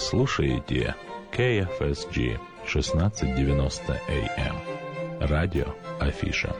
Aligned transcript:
слушаете 0.00 0.94
KFSG 1.32 2.38
1690 2.64 4.00
AM. 4.08 4.56
Радио 5.20 5.66
Афиша. 6.00 6.56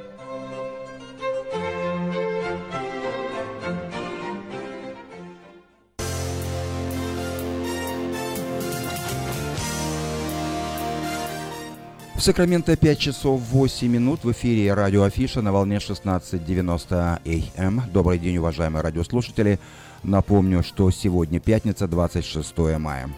В 12.21 12.23
Сакраменто 12.23 12.77
5 12.77 12.99
часов 12.99 13.41
8 13.51 13.89
минут 13.89 14.25
в 14.25 14.33
эфире 14.33 14.75
радио 14.75 15.05
Афиша 15.05 15.41
на 15.41 15.53
волне 15.53 15.77
16.90 15.77 17.57
АМ. 17.57 17.85
Добрый 17.91 18.19
день, 18.19 18.37
уважаемые 18.37 18.83
радиослушатели. 18.83 19.59
Напомню, 20.03 20.63
что 20.63 20.91
сегодня 20.91 21.41
пятница, 21.41 21.89
26 21.89 22.59
мая. 22.79 23.09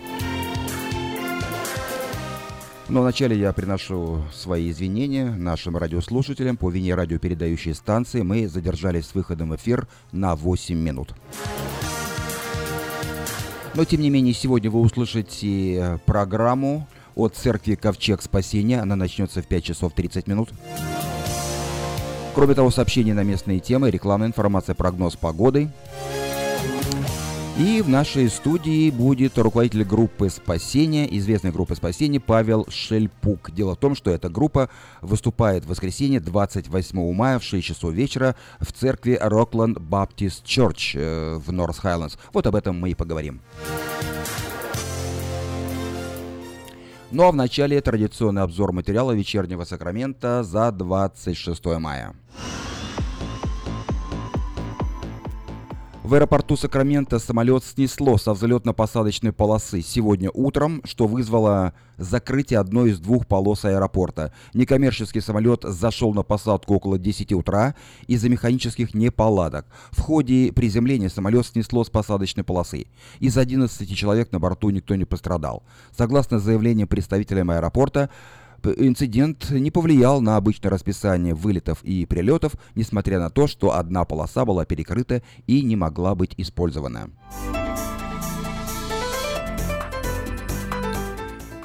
Но 2.89 3.01
вначале 3.01 3.39
я 3.39 3.53
приношу 3.53 4.23
свои 4.35 4.71
извинения 4.71 5.31
нашим 5.31 5.77
радиослушателям. 5.77 6.57
По 6.57 6.69
вине 6.69 6.95
радиопередающей 6.95 7.75
станции 7.75 8.23
мы 8.23 8.49
задержались 8.49 9.07
с 9.07 9.15
выходом 9.15 9.51
в 9.51 9.57
эфир 9.57 9.87
на 10.11 10.37
8 10.37 10.77
минут. 10.77 11.15
Но, 13.75 13.85
тем 13.87 14.03
не 14.03 14.11
менее, 14.11 14.35
сегодня 14.35 14.71
вы 14.71 14.81
услышите 14.81 16.01
программу 16.05 16.87
от 17.15 17.35
церкви 17.37 17.77
Ковчег 17.77 18.21
Спасения. 18.21 18.81
Она 18.81 18.97
начнется 18.97 19.41
в 19.41 19.47
5 19.47 19.65
часов 19.65 19.95
30 19.95 20.27
минут. 20.27 20.51
Кроме 22.35 22.55
того, 22.55 22.71
сообщения 22.71 23.15
на 23.15 23.23
местные 23.23 23.61
темы, 23.61 23.91
рекламная 23.91 24.29
информация, 24.29 24.75
прогноз 24.75 25.17
погоды. 25.17 25.71
И 27.63 27.81
в 27.81 27.89
нашей 27.89 28.29
студии 28.29 28.91
будет 28.91 29.39
руководитель 29.39 29.85
группы 29.85 30.29
спасения, 30.31 31.07
известной 31.17 31.53
группы 31.53 31.77
спасения 31.77 32.19
Павел 32.19 32.67
Шельпук. 32.69 33.53
Дело 33.53 33.77
в 33.77 33.79
том, 33.79 33.95
что 33.95 34.11
эта 34.11 34.29
группа 34.29 34.69
выступает 35.01 35.65
в 35.65 35.69
воскресенье 35.69 36.19
28 36.19 37.13
мая 37.15 37.39
в 37.39 37.45
6 37.45 37.65
часов 37.65 37.93
вечера 37.93 38.35
в 38.59 38.73
церкви 38.73 39.17
Rockland 39.23 39.75
Baptist 39.75 40.43
Church 40.45 41.39
в 41.39 41.53
Норс 41.53 41.79
Хайлендс. 41.79 42.17
Вот 42.33 42.49
об 42.49 42.57
этом 42.57 42.81
мы 42.81 42.91
и 42.91 42.95
поговорим. 42.95 43.41
Ну 47.13 47.23
а 47.23 47.31
в 47.31 47.37
начале 47.37 47.81
традиционный 47.81 48.43
обзор 48.43 48.73
материала 48.73 49.13
вечернего 49.13 49.63
Сакрамента 49.63 50.43
за 50.43 50.73
26 50.73 51.65
мая. 51.79 52.13
В 56.05 56.15
аэропорту 56.15 56.57
Сакрамента 56.57 57.21
самолет 57.21 57.63
снесло 57.63 58.19
со 58.19 58.33
взлетно-посадочной 58.33 59.31
полосы 59.31 59.83
сегодня 59.83 60.33
утром, 60.35 60.83
что 60.85 61.07
вызвало 61.07 61.75
закрытие 61.97 62.59
одной 62.59 62.91
из 62.91 62.99
двух 62.99 63.29
полос 63.29 63.65
аэропорта. 63.65 64.33
Некоммерческий 64.53 65.21
самолет 65.21 65.63
зашел 65.63 66.13
на 66.13 66.25
посадку 66.25 66.75
около 66.75 66.99
10 66.99 67.33
утра 67.35 67.77
из-за 68.09 68.29
механических 68.29 68.95
неполадок. 68.95 69.67
В 69.93 70.01
ходе 70.01 70.53
приземления 70.53 71.09
самолет 71.09 71.47
снесло 71.47 71.85
с 71.85 71.89
посадочной 71.89 72.43
полосы. 72.43 72.87
Из 73.21 73.39
11 73.39 73.97
человек 73.97 74.33
на 74.33 74.41
борту 74.41 74.71
никто 74.71 74.97
не 74.97 75.05
пострадал. 75.05 75.63
Согласно 75.97 76.41
заявлению 76.41 76.89
представителя 76.89 77.43
аэропорта, 77.43 78.11
инцидент 78.67 79.51
не 79.51 79.71
повлиял 79.71 80.21
на 80.21 80.37
обычное 80.37 80.71
расписание 80.71 81.35
вылетов 81.35 81.83
и 81.83 82.07
прилетов, 82.07 82.55
несмотря 82.75 83.19
на 83.19 83.31
то, 83.31 83.47
что 83.47 83.75
одна 83.75 84.05
полоса 84.05 84.45
была 84.45 84.65
перекрыта 84.65 85.23
и 85.47 85.63
не 85.63 85.77
могла 85.77 86.15
быть 86.15 86.35
использована. 86.37 87.11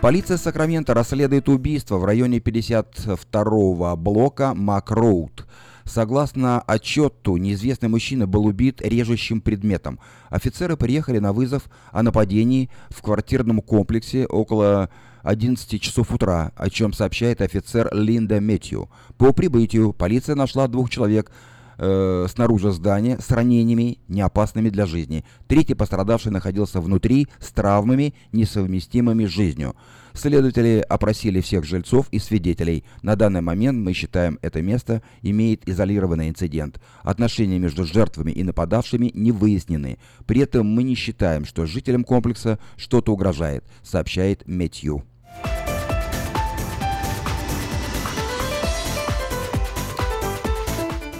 Полиция 0.02 0.38
Сакрамента 0.38 0.94
расследует 0.94 1.50
убийство 1.50 1.98
в 1.98 2.06
районе 2.06 2.38
52-го 2.38 3.98
блока 3.98 4.54
Мак-Роуд. 4.54 5.48
Согласно 5.86 6.62
отчету, 6.62 7.38
неизвестный 7.38 7.90
мужчина 7.90 8.28
был 8.28 8.46
убит 8.46 8.82
режущим 8.82 9.42
предметом. 9.42 10.00
Офицеры 10.30 10.78
приехали 10.78 11.20
на 11.20 11.34
вызов 11.34 11.64
о 11.92 12.04
нападении 12.04 12.70
в 12.90 13.02
квартирном 13.02 13.62
комплексе 13.62 14.28
около 14.28 14.90
11 15.24 15.82
часов 15.82 16.12
утра, 16.12 16.52
о 16.56 16.70
чем 16.70 16.94
сообщает 16.94 17.42
офицер 17.42 17.90
Линда 17.94 18.42
Мэтью. 18.42 18.90
По 19.18 19.34
прибытию 19.34 19.94
полиция 19.94 20.36
нашла 20.36 20.68
двух 20.68 20.90
человек 20.90 21.32
э, 21.78 22.28
снаружи 22.30 22.72
здания 22.72 23.18
с 23.20 23.30
ранениями, 23.32 24.00
не 24.08 24.22
опасными 24.22 24.70
для 24.70 24.86
жизни. 24.86 25.24
Третий 25.48 25.74
пострадавший 25.74 26.32
находился 26.32 26.82
внутри 26.82 27.28
с 27.40 27.52
травмами, 27.52 28.14
несовместимыми 28.32 29.26
с 29.26 29.30
жизнью. 29.30 29.76
Следователи 30.14 30.84
опросили 30.90 31.42
всех 31.42 31.64
жильцов 31.64 32.08
и 32.10 32.18
свидетелей. 32.18 32.84
На 33.04 33.16
данный 33.16 33.42
момент 33.42 33.78
мы 33.78 33.94
считаем 33.94 34.40
это 34.42 34.64
место 34.64 35.04
имеет 35.22 35.70
изолированный 35.70 36.30
инцидент. 36.30 36.82
Отношения 37.04 37.60
между 37.60 37.84
жертвами 37.84 38.32
и 38.32 38.44
нападавшими 38.44 39.12
не 39.14 39.32
выяснены. 39.32 40.00
При 40.26 40.42
этом 40.42 40.66
мы 40.66 40.82
не 40.82 40.96
считаем, 40.96 41.46
что 41.46 41.68
жителям 41.68 42.04
комплекса 42.04 42.58
что-то 42.78 43.14
угрожает, 43.14 43.64
сообщает 43.84 44.48
Мэтью. 44.48 45.04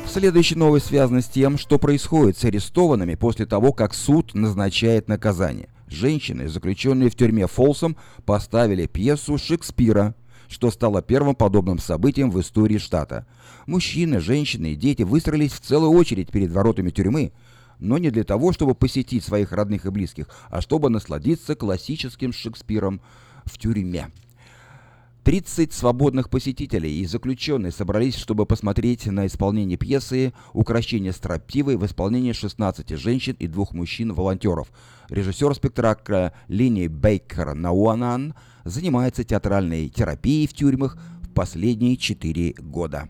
Следующая 0.10 0.56
новость 0.56 0.88
связана 0.88 1.22
с 1.22 1.28
тем, 1.28 1.58
что 1.58 1.78
происходит 1.78 2.38
с 2.38 2.46
арестованными 2.46 3.16
после 3.16 3.46
того, 3.46 3.72
как 3.72 3.94
суд 3.94 4.34
назначает 4.34 5.08
наказание. 5.08 5.70
Женщины, 5.90 6.48
заключенные 6.48 7.10
в 7.10 7.16
тюрьме 7.16 7.46
Фолсом, 7.46 7.98
поставили 8.26 8.88
пьесу 8.88 9.38
Шекспира, 9.38 10.16
что 10.48 10.72
стало 10.72 11.02
первым 11.02 11.36
подобным 11.36 11.78
событием 11.78 12.32
в 12.32 12.40
истории 12.40 12.78
штата. 12.78 13.28
Мужчины, 13.68 14.20
женщины 14.20 14.74
и 14.74 14.76
дети 14.76 15.04
выстроились 15.04 15.52
в 15.52 15.60
целую 15.60 15.92
очередь 15.92 16.32
перед 16.32 16.52
воротами 16.52 16.90
тюрьмы, 16.90 17.32
но 17.80 17.98
не 17.98 18.10
для 18.10 18.24
того, 18.24 18.54
чтобы 18.54 18.76
посетить 18.76 19.24
своих 19.24 19.52
родных 19.52 19.86
и 19.86 19.92
близких, 19.92 20.30
а 20.50 20.62
чтобы 20.62 20.90
насладиться 20.90 21.54
классическим 21.54 22.34
Шекспиром 22.34 23.02
в 23.46 23.58
тюрьме. 23.58 24.08
30 25.28 25.74
свободных 25.74 26.30
посетителей 26.30 27.02
и 27.02 27.06
заключенные 27.06 27.74
собрались, 27.74 28.16
чтобы 28.16 28.46
посмотреть 28.46 29.08
на 29.08 29.28
исполнение 29.28 29.78
пьесы 29.78 30.32
«Укращение 30.54 31.12
строптивой» 31.12 31.76
в 31.76 31.86
исполнении 31.86 32.32
16 32.32 32.92
женщин 32.92 33.36
и 33.38 33.48
двух 33.48 33.74
мужчин-волонтеров. 33.74 34.70
Режиссер 35.10 35.54
спектакля 35.54 36.32
Лини 36.48 36.88
Бейкер 36.88 37.56
Науанан 37.56 38.36
занимается 38.64 39.26
театральной 39.26 39.90
терапией 39.90 40.48
в 40.48 40.54
тюрьмах 40.54 40.98
в 41.24 41.34
последние 41.34 41.98
4 41.98 42.54
года. 42.60 43.10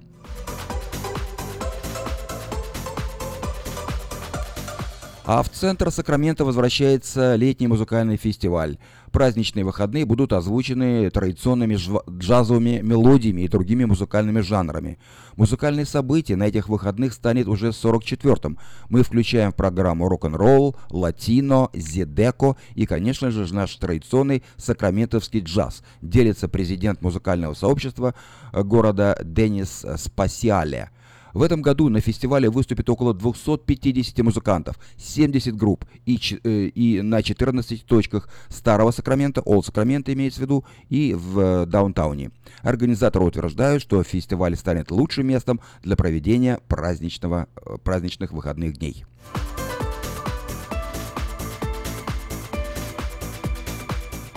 А 5.29 5.43
в 5.43 5.49
центр 5.49 5.91
Сакрамента 5.91 6.45
возвращается 6.45 7.35
летний 7.35 7.67
музыкальный 7.67 8.15
фестиваль. 8.15 8.77
Праздничные 9.11 9.63
выходные 9.63 10.05
будут 10.05 10.33
озвучены 10.33 11.09
традиционными 11.09 11.77
джазовыми 12.19 12.81
мелодиями 12.83 13.41
и 13.41 13.47
другими 13.47 13.85
музыкальными 13.85 14.41
жанрами. 14.41 14.99
Музыкальное 15.35 15.85
событие 15.85 16.35
на 16.35 16.43
этих 16.43 16.67
выходных 16.67 17.13
станет 17.13 17.47
уже 17.47 17.69
44-м. 17.69 18.57
Мы 18.89 19.03
включаем 19.03 19.51
в 19.51 19.55
программу 19.55 20.09
рок-н-ролл, 20.09 20.75
латино, 20.89 21.69
зедеко 21.73 22.57
и, 22.75 22.85
конечно 22.85 23.31
же, 23.31 23.53
наш 23.53 23.75
традиционный 23.75 24.43
сакраментовский 24.57 25.39
джаз. 25.39 25.83
Делится 26.01 26.47
президент 26.47 27.01
музыкального 27.01 27.53
сообщества 27.53 28.13
города 28.51 29.17
Денис 29.23 29.85
Спасиале. 29.97 30.89
В 31.33 31.41
этом 31.41 31.61
году 31.61 31.89
на 31.89 31.99
фестивале 31.99 32.49
выступит 32.49 32.89
около 32.89 33.13
250 33.13 34.19
музыкантов, 34.19 34.77
70 34.97 35.55
групп 35.55 35.85
и, 36.05 36.19
э, 36.43 36.49
и 36.49 37.01
на 37.01 37.21
14 37.21 37.85
точках 37.85 38.29
Старого 38.49 38.91
Сакрамента, 38.91 39.41
Олд 39.41 39.65
Сакрамента 39.65 40.13
имеется 40.13 40.39
в 40.39 40.43
виду, 40.43 40.65
и 40.89 41.13
в 41.13 41.39
э, 41.39 41.65
Даунтауне. 41.65 42.31
Организаторы 42.61 43.25
утверждают, 43.25 43.81
что 43.81 44.03
фестиваль 44.03 44.55
станет 44.55 44.91
лучшим 44.91 45.27
местом 45.27 45.59
для 45.83 45.95
проведения 45.95 46.59
праздничного, 46.67 47.47
э, 47.55 47.77
праздничных 47.83 48.31
выходных 48.31 48.77
дней. 48.77 49.05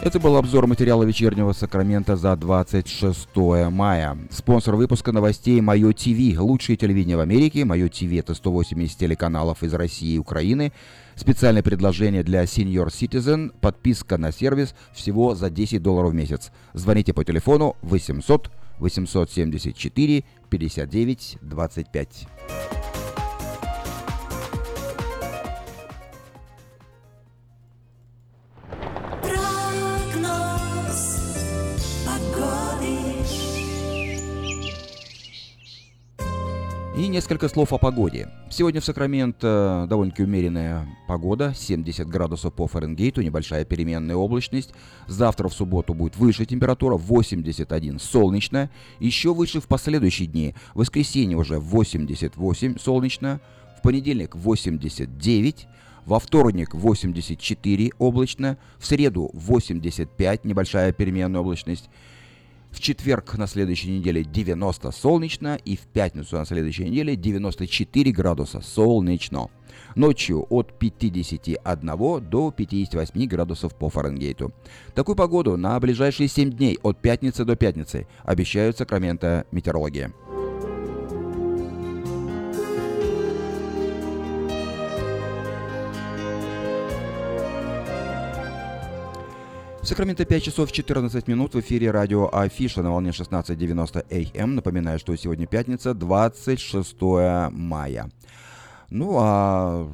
Это 0.02 0.18
был 0.18 0.36
обзор 0.36 0.66
материала 0.66 1.02
вечернего 1.02 1.52
Сакрамента 1.52 2.16
за 2.16 2.34
26 2.34 3.36
мая. 3.70 4.16
Спонсор 4.30 4.76
выпуска 4.76 5.12
новостей 5.12 5.60
Мое 5.60 5.92
ТВ. 5.92 6.40
Лучшее 6.40 6.78
телевидение 6.78 7.18
в 7.18 7.20
Америке. 7.20 7.66
Мое 7.66 7.90
ТВ 7.90 8.10
это 8.14 8.32
180 8.34 8.98
телеканалов 8.98 9.62
из 9.62 9.74
России 9.74 10.14
и 10.14 10.18
Украины. 10.18 10.72
Специальное 11.16 11.62
предложение 11.62 12.22
для 12.22 12.44
Senior 12.44 12.86
Citizen. 12.86 13.52
Подписка 13.60 14.16
на 14.16 14.32
сервис 14.32 14.74
всего 14.94 15.34
за 15.34 15.50
10 15.50 15.82
долларов 15.82 16.12
в 16.12 16.14
месяц. 16.14 16.50
Звоните 16.72 17.12
по 17.12 17.22
телефону 17.22 17.76
800 17.82 18.50
874 18.78 20.24
59 20.48 21.38
25. 21.42 22.26
И 37.00 37.08
несколько 37.08 37.48
слов 37.48 37.72
о 37.72 37.78
погоде. 37.78 38.28
Сегодня 38.50 38.82
в 38.82 38.84
Сакраменто 38.84 39.86
довольно-таки 39.88 40.22
умеренная 40.22 40.86
погода, 41.08 41.54
70 41.56 42.06
градусов 42.06 42.52
по 42.52 42.66
Фаренгейту, 42.66 43.22
небольшая 43.22 43.64
переменная 43.64 44.16
облачность. 44.16 44.74
Завтра 45.06 45.48
в 45.48 45.54
субботу 45.54 45.94
будет 45.94 46.16
выше 46.18 46.44
температура, 46.44 46.98
81 46.98 47.98
солнечно. 48.00 48.68
Еще 48.98 49.32
выше 49.32 49.62
в 49.62 49.66
последующие 49.66 50.28
дни. 50.28 50.54
В 50.74 50.80
воскресенье 50.80 51.38
уже 51.38 51.58
88 51.58 52.76
солнечно, 52.78 53.40
в 53.78 53.80
понедельник 53.80 54.36
89, 54.36 55.68
во 56.04 56.20
вторник 56.20 56.74
84 56.74 57.92
облачно, 57.98 58.58
в 58.78 58.84
среду 58.84 59.30
85 59.32 60.44
небольшая 60.44 60.92
переменная 60.92 61.40
облачность. 61.40 61.88
В 62.70 62.80
четверг 62.80 63.36
на 63.36 63.46
следующей 63.46 63.90
неделе 63.90 64.24
90 64.24 64.90
солнечно 64.92 65.58
и 65.64 65.76
в 65.76 65.80
пятницу 65.80 66.36
на 66.36 66.44
следующей 66.44 66.84
неделе 66.84 67.16
94 67.16 68.12
градуса 68.12 68.60
солнечно. 68.60 69.48
Ночью 69.96 70.46
от 70.50 70.78
51 70.78 72.30
до 72.30 72.50
58 72.50 73.26
градусов 73.26 73.74
по 73.74 73.88
Фаренгейту. 73.88 74.52
Такую 74.94 75.16
погоду 75.16 75.56
на 75.56 75.78
ближайшие 75.80 76.28
7 76.28 76.52
дней 76.52 76.78
от 76.82 76.98
пятницы 77.00 77.44
до 77.44 77.56
пятницы 77.56 78.06
обещают 78.24 78.78
Сакраменто 78.78 79.46
метеорология. 79.50 80.12
Сакраменто 89.90 90.24
5 90.24 90.44
часов 90.44 90.70
14 90.70 91.26
минут 91.26 91.54
в 91.54 91.58
эфире 91.58 91.90
радио 91.90 92.32
Афиша 92.32 92.80
на 92.80 92.92
волне 92.92 93.10
16.90 93.10 94.40
АМ. 94.40 94.54
Напоминаю, 94.54 95.00
что 95.00 95.16
сегодня 95.16 95.48
пятница, 95.48 95.94
26 95.94 96.96
мая. 97.50 98.08
Ну 98.88 99.16
а 99.18 99.90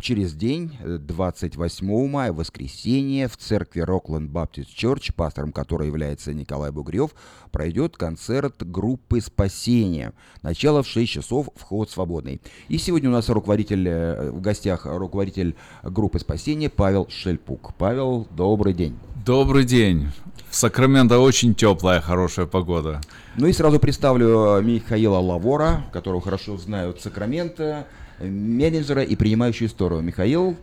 Через 0.00 0.32
день, 0.34 0.78
28 0.80 1.90
э, 1.90 2.08
мая, 2.08 2.32
воскресенье, 2.32 3.26
в 3.26 3.36
церкви 3.36 3.82
Rockland 3.82 4.28
Baptist 4.30 4.68
Church, 4.76 5.12
пастором 5.12 5.50
которой 5.50 5.88
является 5.88 6.32
Николай 6.32 6.70
Бугрев, 6.70 7.10
пройдет 7.50 7.96
концерт 7.96 8.54
группы 8.60 9.20
«Спасение». 9.20 10.12
Начало 10.42 10.84
в 10.84 10.86
6 10.86 11.10
часов, 11.10 11.48
вход 11.56 11.90
свободный. 11.90 12.40
И 12.68 12.78
сегодня 12.78 13.10
у 13.10 13.12
нас 13.12 13.28
руководитель, 13.28 13.88
э, 13.88 14.30
в 14.30 14.40
гостях 14.40 14.86
руководитель 14.86 15.56
группы 15.82 16.20
«Спасение» 16.20 16.70
Павел 16.70 17.08
Шельпук. 17.10 17.74
Павел, 17.76 18.28
добрый 18.30 18.74
день. 18.74 18.96
Добрый 19.26 19.64
день. 19.64 20.12
В 20.48 20.54
Сакраменто 20.54 21.18
очень 21.18 21.56
теплая, 21.56 22.00
хорошая 22.00 22.46
погода. 22.46 23.00
Ну 23.36 23.48
и 23.48 23.52
сразу 23.52 23.80
представлю 23.80 24.60
Михаила 24.62 25.18
Лавора, 25.18 25.86
которого 25.92 26.20
хорошо 26.20 26.56
знают 26.56 27.00
Сакраменто 27.00 27.88
менеджера 28.20 29.02
и 29.02 29.16
принимающую 29.16 29.68
сторону. 29.68 30.02
Михаил, 30.02 30.56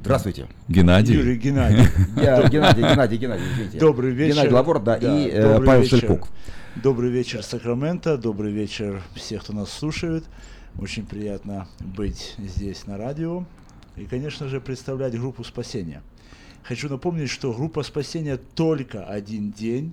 здравствуйте. 0.00 0.46
Геннадий. 0.68 1.14
Юрий 1.16 1.36
Геннадий. 1.36 1.86
Я, 2.16 2.48
Геннадий, 2.48 2.82
Геннадий, 2.82 3.18
Геннадий, 3.18 3.44
извините. 3.52 3.78
Добрый 3.78 4.12
вечер. 4.12 4.34
Геннадий 4.34 4.54
Лавор, 4.54 4.82
да, 4.82 4.98
да 4.98 5.18
и 5.18 5.28
э, 5.28 5.60
Павел 5.64 5.82
вечер. 5.82 5.98
Шельпук. 5.98 6.28
Добрый 6.76 7.10
вечер, 7.10 7.42
Сакраменто, 7.42 8.16
добрый 8.18 8.52
вечер 8.52 9.02
всех, 9.14 9.42
кто 9.42 9.52
нас 9.52 9.70
слушает. 9.70 10.24
Очень 10.78 11.06
приятно 11.06 11.68
быть 11.80 12.34
здесь 12.38 12.86
на 12.86 12.96
радио 12.96 13.44
и, 13.96 14.06
конечно 14.06 14.48
же, 14.48 14.60
представлять 14.60 15.18
группу 15.18 15.44
спасения. 15.44 16.02
Хочу 16.64 16.88
напомнить, 16.88 17.30
что 17.30 17.52
группа 17.52 17.82
спасения 17.82 18.38
только 18.54 19.04
один 19.04 19.52
день, 19.52 19.92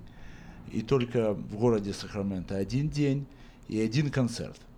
и 0.71 0.81
только 0.81 1.33
в 1.33 1.55
городе 1.55 1.93
Сакраменто 1.93 2.55
один 2.55 2.89
день 2.89 3.25
и 3.67 3.79
один 3.79 4.09
концерт– 4.09 4.57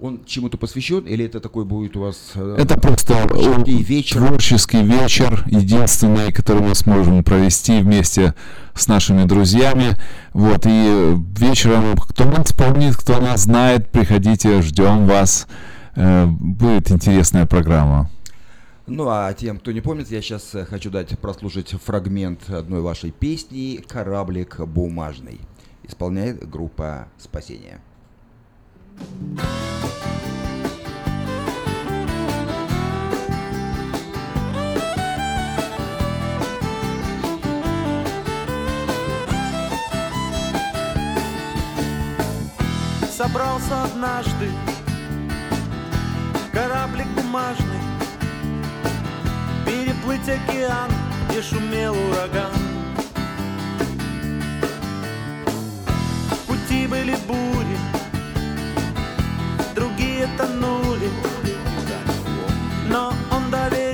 он 0.00 0.24
чему-то 0.24 0.56
посвящен, 0.56 1.04
или 1.04 1.24
это 1.24 1.40
такой 1.40 1.64
будет 1.64 1.96
у 1.96 2.00
вас 2.00 2.32
э, 2.34 2.56
это 2.58 2.78
просто 2.80 3.14
вечер? 3.66 4.18
творческий 4.18 4.82
вечер, 4.82 5.44
единственный, 5.46 6.32
который 6.32 6.62
мы 6.62 6.74
сможем 6.74 7.22
провести 7.22 7.80
вместе 7.80 8.34
с 8.74 8.88
нашими 8.88 9.24
друзьями. 9.24 9.96
Вот, 10.32 10.64
и 10.66 11.16
вечером, 11.38 11.96
кто 11.96 12.24
нас 12.24 12.52
помнит, 12.52 12.96
кто 12.96 13.20
нас 13.20 13.42
знает, 13.42 13.90
приходите, 13.90 14.62
ждем 14.62 15.06
вас. 15.06 15.46
Э, 15.96 16.26
будет 16.26 16.90
интересная 16.90 17.46
программа. 17.46 18.10
Ну 18.86 19.08
а 19.08 19.32
тем, 19.34 19.58
кто 19.58 19.70
не 19.70 19.80
помнит, 19.80 20.10
я 20.10 20.22
сейчас 20.22 20.54
э, 20.54 20.64
хочу 20.64 20.90
дать 20.90 21.18
прослушать 21.18 21.70
фрагмент 21.70 22.48
одной 22.48 22.80
вашей 22.80 23.10
песни 23.10 23.84
«Кораблик 23.86 24.60
бумажный». 24.60 25.40
Исполняет 25.82 26.48
группа 26.48 27.08
«Спасение». 27.18 27.80
Собрался 43.16 43.84
однажды 43.84 44.50
кораблик 46.52 47.06
бумажный 47.08 47.80
Переплыть 49.66 50.28
океан, 50.28 50.90
где 51.28 51.42
шумел 51.42 51.94
ураган. 51.94 52.50
Пути 56.46 56.86
были 56.86 57.14
бури, 57.28 57.78
тонули 60.36 61.10
Но 62.88 63.12
он 63.30 63.50
доверял 63.50 63.89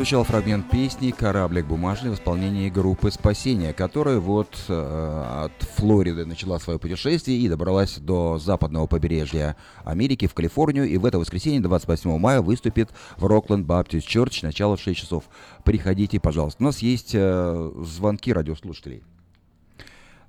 прозвучал 0.00 0.24
фрагмент 0.24 0.70
песни 0.70 1.10
«Кораблик 1.10 1.66
бумажный» 1.66 2.10
в 2.10 2.14
исполнении 2.14 2.70
группы 2.70 3.10
«Спасение», 3.10 3.74
которая 3.74 4.18
вот 4.18 4.64
э, 4.66 5.44
от 5.44 5.52
Флориды 5.74 6.24
начала 6.24 6.58
свое 6.58 6.78
путешествие 6.78 7.36
и 7.36 7.50
добралась 7.50 7.98
до 7.98 8.38
западного 8.38 8.86
побережья 8.86 9.56
Америки, 9.84 10.26
в 10.26 10.32
Калифорнию, 10.32 10.88
и 10.88 10.96
в 10.96 11.04
это 11.04 11.18
воскресенье, 11.18 11.60
28 11.60 12.18
мая, 12.18 12.40
выступит 12.40 12.88
в 13.18 13.26
Рокленд 13.26 13.66
Баптист 13.66 14.08
Чорч, 14.08 14.40
начало 14.40 14.78
в 14.78 14.80
6 14.80 14.98
часов. 14.98 15.24
Приходите, 15.64 16.18
пожалуйста. 16.18 16.62
У 16.62 16.64
нас 16.64 16.78
есть 16.78 17.10
э, 17.12 17.70
звонки 17.82 18.32
радиослушателей. 18.32 19.02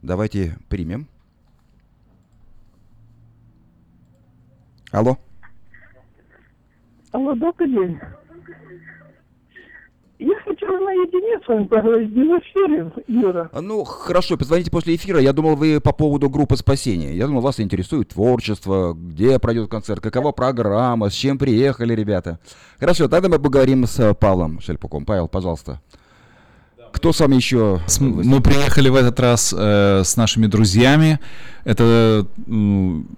Давайте 0.02 0.58
примем. 0.68 1.08
Алло. 4.92 5.18
Алло, 7.14 7.36
добрый 7.36 7.70
день. 7.70 8.00
Я 10.22 10.40
хотела 10.42 10.78
наедине 10.78 11.40
с 11.44 11.48
вами 11.48 11.64
поговорить, 11.64 12.16
не 12.16 12.24
в 12.26 12.40
эфире, 12.40 12.92
Юра. 13.08 13.50
А, 13.52 13.60
ну, 13.60 13.84
хорошо, 13.84 14.38
позвоните 14.38 14.70
после 14.70 14.96
эфира. 14.96 15.20
Я 15.20 15.34
думал, 15.34 15.56
вы 15.56 15.82
по 15.82 15.94
поводу 15.94 16.30
группы 16.30 16.56
спасения. 16.58 17.16
Я 17.16 17.26
думал, 17.26 17.42
вас 17.42 17.60
интересует 17.60 18.10
творчество, 18.10 18.94
где 18.94 19.40
пройдет 19.40 19.72
концерт, 19.72 20.00
какова 20.00 20.32
программа, 20.32 21.10
с 21.10 21.14
чем 21.14 21.40
приехали 21.40 21.96
ребята. 21.96 22.38
Хорошо, 22.80 23.08
тогда 23.08 23.30
мы 23.30 23.40
поговорим 23.40 23.88
с 23.88 24.14
Павлом 24.14 24.60
Шельпуком. 24.60 25.06
Павел, 25.06 25.28
пожалуйста. 25.28 25.82
Кто 26.92 27.14
с 27.14 27.20
вами 27.20 27.36
еще? 27.36 27.80
С- 27.88 28.00
Мы 28.02 28.42
приехали 28.42 28.90
в 28.90 28.96
этот 28.96 29.20
раз 29.20 29.54
э, 29.58 30.02
с 30.04 30.18
нашими 30.18 30.48
друзьями. 30.48 31.20
Это 31.64 32.26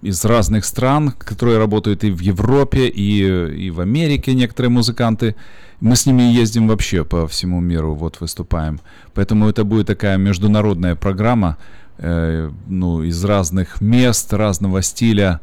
из 0.02 0.24
разных 0.24 0.64
стран, 0.64 1.12
которые 1.12 1.58
работают 1.58 2.04
и 2.04 2.10
в 2.10 2.20
Европе, 2.20 2.86
и, 2.88 3.66
и 3.66 3.70
в 3.70 3.80
Америке 3.80 4.34
некоторые 4.34 4.70
музыканты. 4.70 5.34
Мы 5.80 5.96
с 5.96 6.06
ними 6.06 6.22
ездим 6.22 6.68
вообще 6.68 7.04
по 7.04 7.26
всему 7.26 7.60
миру, 7.60 7.94
вот 7.94 8.20
выступаем. 8.20 8.80
Поэтому 9.14 9.48
это 9.48 9.64
будет 9.64 9.86
такая 9.86 10.16
международная 10.18 10.94
программа, 10.94 11.56
э, 11.98 12.50
ну, 12.68 13.02
из 13.02 13.24
разных 13.24 13.80
мест, 13.80 14.32
разного 14.32 14.82
стиля. 14.82 15.40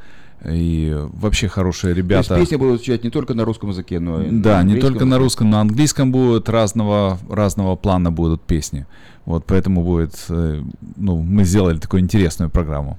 И 0.49 0.97
вообще 1.13 1.47
хорошие 1.47 1.93
То 1.93 1.99
есть 1.99 2.09
ребята. 2.09 2.35
песни 2.35 2.55
будут 2.55 2.77
звучать 2.77 3.03
не 3.03 3.11
только 3.11 3.33
на 3.35 3.45
русском 3.45 3.69
языке, 3.69 3.99
но 3.99 4.23
и 4.23 4.31
Да, 4.31 4.63
не 4.63 4.73
английском 4.73 4.91
только 4.93 5.05
на 5.05 5.17
русском, 5.19 5.49
на 5.49 5.61
английском 5.61 6.11
будут 6.11 6.49
разного, 6.49 7.19
разного 7.29 7.75
плана 7.75 8.11
будут 8.11 8.41
песни. 8.41 8.87
Вот 9.25 9.45
поэтому 9.45 9.83
будет, 9.83 10.15
э, 10.29 10.63
ну, 10.95 11.21
мы 11.21 11.43
сделали 11.43 11.77
такую 11.77 12.01
интересную 12.01 12.49
программу. 12.49 12.97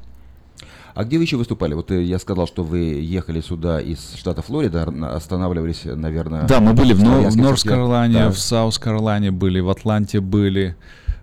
А 0.95 1.05
где 1.05 1.17
вы 1.17 1.25
еще 1.25 1.37
выступали? 1.37 1.75
Вот 1.75 1.91
э, 1.91 2.03
я 2.03 2.19
сказал, 2.19 2.47
что 2.47 2.63
вы 2.63 2.79
ехали 2.79 3.41
сюда 3.41 3.81
из 3.81 4.15
штата 4.15 4.43
Флорида, 4.43 4.85
останавливались, 5.15 5.83
наверное... 5.85 6.47
Да, 6.47 6.61
мы 6.61 6.75
были 6.75 6.93
в, 6.93 6.99
в 7.01 7.37
Норс-Каролайне, 7.37 8.15
церквях. 8.15 8.35
в 8.35 8.39
Саус-Каролайне 8.39 9.31
были, 9.33 9.61
в 9.61 9.71
Атланте 9.71 10.21
были, 10.21 10.77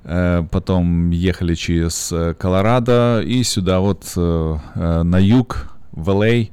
э, 0.03 0.43
потом 0.51 1.11
ехали 1.11 1.53
через 1.53 2.11
э, 2.11 2.33
Колорадо 2.33 3.21
и 3.21 3.43
сюда 3.43 3.79
вот 3.79 4.03
э, 4.17 4.57
э, 4.75 5.03
на 5.03 5.17
юг, 5.19 5.78
в 5.99 6.09
Л.А., 6.09 6.47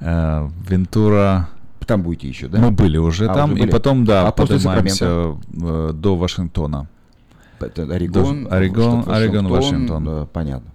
э, 0.00 0.48
Вентура. 0.68 1.48
Там 1.86 2.02
будете 2.02 2.28
еще, 2.28 2.48
да? 2.48 2.58
Мы 2.58 2.70
были 2.70 2.96
уже 2.96 3.26
А, 3.26 3.34
там, 3.34 3.50
уже 3.52 3.58
и 3.58 3.62
были. 3.62 3.70
потом, 3.70 4.04
да, 4.06 4.26
А 4.28 4.32
поднимаемся 4.32 5.36
э, 5.52 5.90
до 5.94 6.16
Вашингтона. 6.16 6.88
Это 7.60 7.82
Орегон, 7.82 8.44
Даже 8.44 8.56
Орегон, 8.56 9.04
Орегон, 9.08 9.46
Вашингтон. 9.48 10.04
да, 10.04 10.26
понятно. 10.32 10.70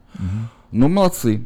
Ну, 0.71 0.87
молодцы. 0.87 1.43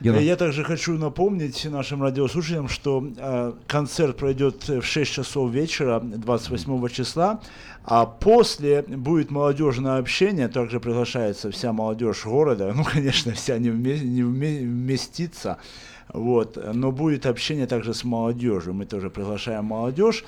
Гена, 0.00 0.18
Я 0.18 0.36
также 0.36 0.62
хочу 0.62 0.98
напомнить 0.98 1.64
нашим 1.64 2.02
радиослушателям, 2.02 2.68
что 2.68 3.06
э, 3.16 3.52
концерт 3.66 4.16
пройдет 4.18 4.68
в 4.68 4.82
6 4.82 5.10
часов 5.10 5.50
вечера 5.50 6.00
28 6.00 6.88
числа, 6.88 7.40
а 7.84 8.04
после 8.04 8.82
будет 8.82 9.30
молодежное 9.30 9.98
общение, 9.98 10.48
также 10.48 10.80
приглашается 10.80 11.50
вся 11.50 11.72
молодежь 11.72 12.24
города, 12.26 12.72
ну, 12.76 12.84
конечно, 12.84 13.32
вся 13.32 13.56
не, 13.58 13.70
вме- 13.70 14.04
не 14.04 14.20
вме- 14.20 14.60
вместится, 14.60 15.56
вот, 16.12 16.58
но 16.74 16.92
будет 16.92 17.24
общение 17.24 17.66
также 17.66 17.94
с 17.94 18.04
молодежью, 18.04 18.74
мы 18.74 18.84
тоже 18.84 19.08
приглашаем 19.08 19.64
молодежь, 19.64 20.24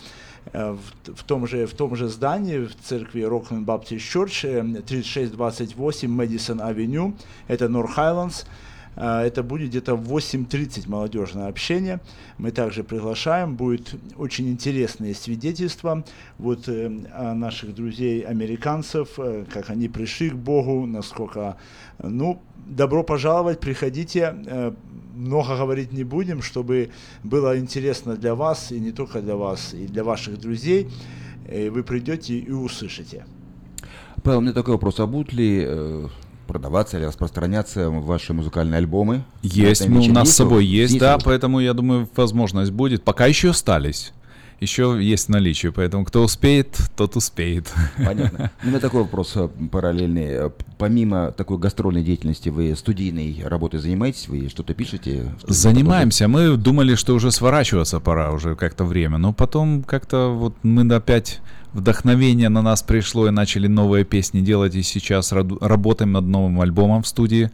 э, 0.54 0.72
в, 0.72 1.14
в 1.14 1.22
том 1.24 1.46
же, 1.46 1.66
в 1.66 1.74
том 1.74 1.94
же 1.94 2.08
здании, 2.08 2.64
в 2.64 2.74
церкви 2.74 3.20
Rockland 3.20 3.66
Baptist 3.66 3.98
Church, 3.98 4.48
э, 4.48 4.80
3628 4.80 6.10
Мэдисон 6.10 6.62
Авеню, 6.62 7.14
это 7.48 7.66
Highlands, 7.66 8.46
а, 8.46 8.67
Это 8.98 9.44
будет 9.44 9.68
где-то 9.68 9.94
в 9.94 10.12
8.30 10.12 10.88
молодежное 10.88 11.46
общение. 11.46 12.00
Мы 12.36 12.50
также 12.50 12.82
приглашаем. 12.82 13.54
Будет 13.54 13.94
очень 14.16 14.48
интересные 14.48 15.14
свидетельства 15.14 16.04
вот, 16.38 16.68
э, 16.68 16.88
наших 16.88 17.76
друзей-американцев, 17.76 19.10
э, 19.18 19.44
как 19.52 19.70
они 19.70 19.88
пришли 19.88 20.30
к 20.30 20.34
Богу, 20.34 20.86
насколько... 20.86 21.56
Ну, 22.02 22.42
добро 22.66 23.04
пожаловать, 23.04 23.60
приходите. 23.60 24.34
Э, 24.46 24.72
Много 25.14 25.56
говорить 25.56 25.92
не 25.92 26.04
будем, 26.04 26.42
чтобы 26.42 26.90
было 27.22 27.56
интересно 27.56 28.16
для 28.16 28.34
вас, 28.34 28.72
и 28.72 28.80
не 28.80 28.90
только 28.90 29.20
для 29.20 29.36
вас, 29.36 29.74
и 29.74 29.86
для 29.86 30.02
ваших 30.02 30.40
друзей. 30.40 30.88
И 31.52 31.68
вы 31.68 31.84
придете 31.84 32.38
и 32.38 32.50
услышите. 32.50 33.24
Павел, 34.24 34.38
у 34.38 34.40
меня 34.42 34.52
такой 34.52 34.74
вопрос. 34.74 34.98
А 34.98 35.06
будут 35.06 35.32
ли 35.32 35.66
продаваться 36.48 36.98
или 36.98 37.04
распространяться 37.04 37.90
ваши 37.90 38.32
музыкальные 38.32 38.78
альбомы? 38.78 39.22
Есть, 39.42 39.86
мы, 39.86 39.96
у 39.96 40.00
вечере? 40.00 40.14
нас 40.14 40.30
с 40.30 40.36
собой 40.36 40.64
есть, 40.64 40.94
Есть 40.94 41.00
да, 41.00 41.18
поэтому 41.22 41.60
я 41.60 41.74
думаю, 41.74 42.08
возможность 42.16 42.72
будет. 42.72 43.04
Пока 43.04 43.26
еще 43.26 43.50
остались. 43.50 44.12
Еще 44.60 44.98
есть 45.00 45.28
наличие, 45.28 45.70
поэтому 45.70 46.04
кто 46.04 46.24
успеет, 46.24 46.76
тот 46.96 47.14
успеет. 47.14 47.72
Понятно. 48.04 48.50
У 48.64 48.66
меня 48.66 48.80
такой 48.80 49.02
вопрос 49.02 49.34
э, 49.36 49.48
параллельный. 49.70 50.26
Э, 50.26 50.50
Помимо 50.78 51.30
такой 51.30 51.58
гастрольной 51.58 52.02
деятельности, 52.02 52.48
вы 52.48 52.74
студийной 52.74 53.42
работой 53.44 53.78
занимаетесь? 53.78 54.26
Вы 54.28 54.48
что-то 54.48 54.74
пишете? 54.74 55.32
Занимаемся. 55.46 56.26
Мы 56.26 56.56
думали, 56.56 56.96
что 56.96 57.14
уже 57.14 57.30
сворачиваться 57.30 58.00
пора 58.00 58.32
уже 58.32 58.56
как-то 58.56 58.84
время, 58.84 59.18
но 59.18 59.32
потом 59.32 59.84
как-то 59.84 60.28
вот 60.28 60.54
мы 60.64 60.92
опять 60.92 61.40
вдохновение 61.78 62.48
на 62.48 62.62
нас 62.62 62.82
пришло 62.82 63.28
и 63.28 63.30
начали 63.30 63.66
новые 63.66 64.04
песни 64.04 64.40
делать, 64.40 64.74
и 64.74 64.82
сейчас 64.82 65.32
работаем 65.32 66.12
над 66.12 66.24
новым 66.24 66.60
альбомом 66.60 67.02
в 67.02 67.08
студии. 67.08 67.50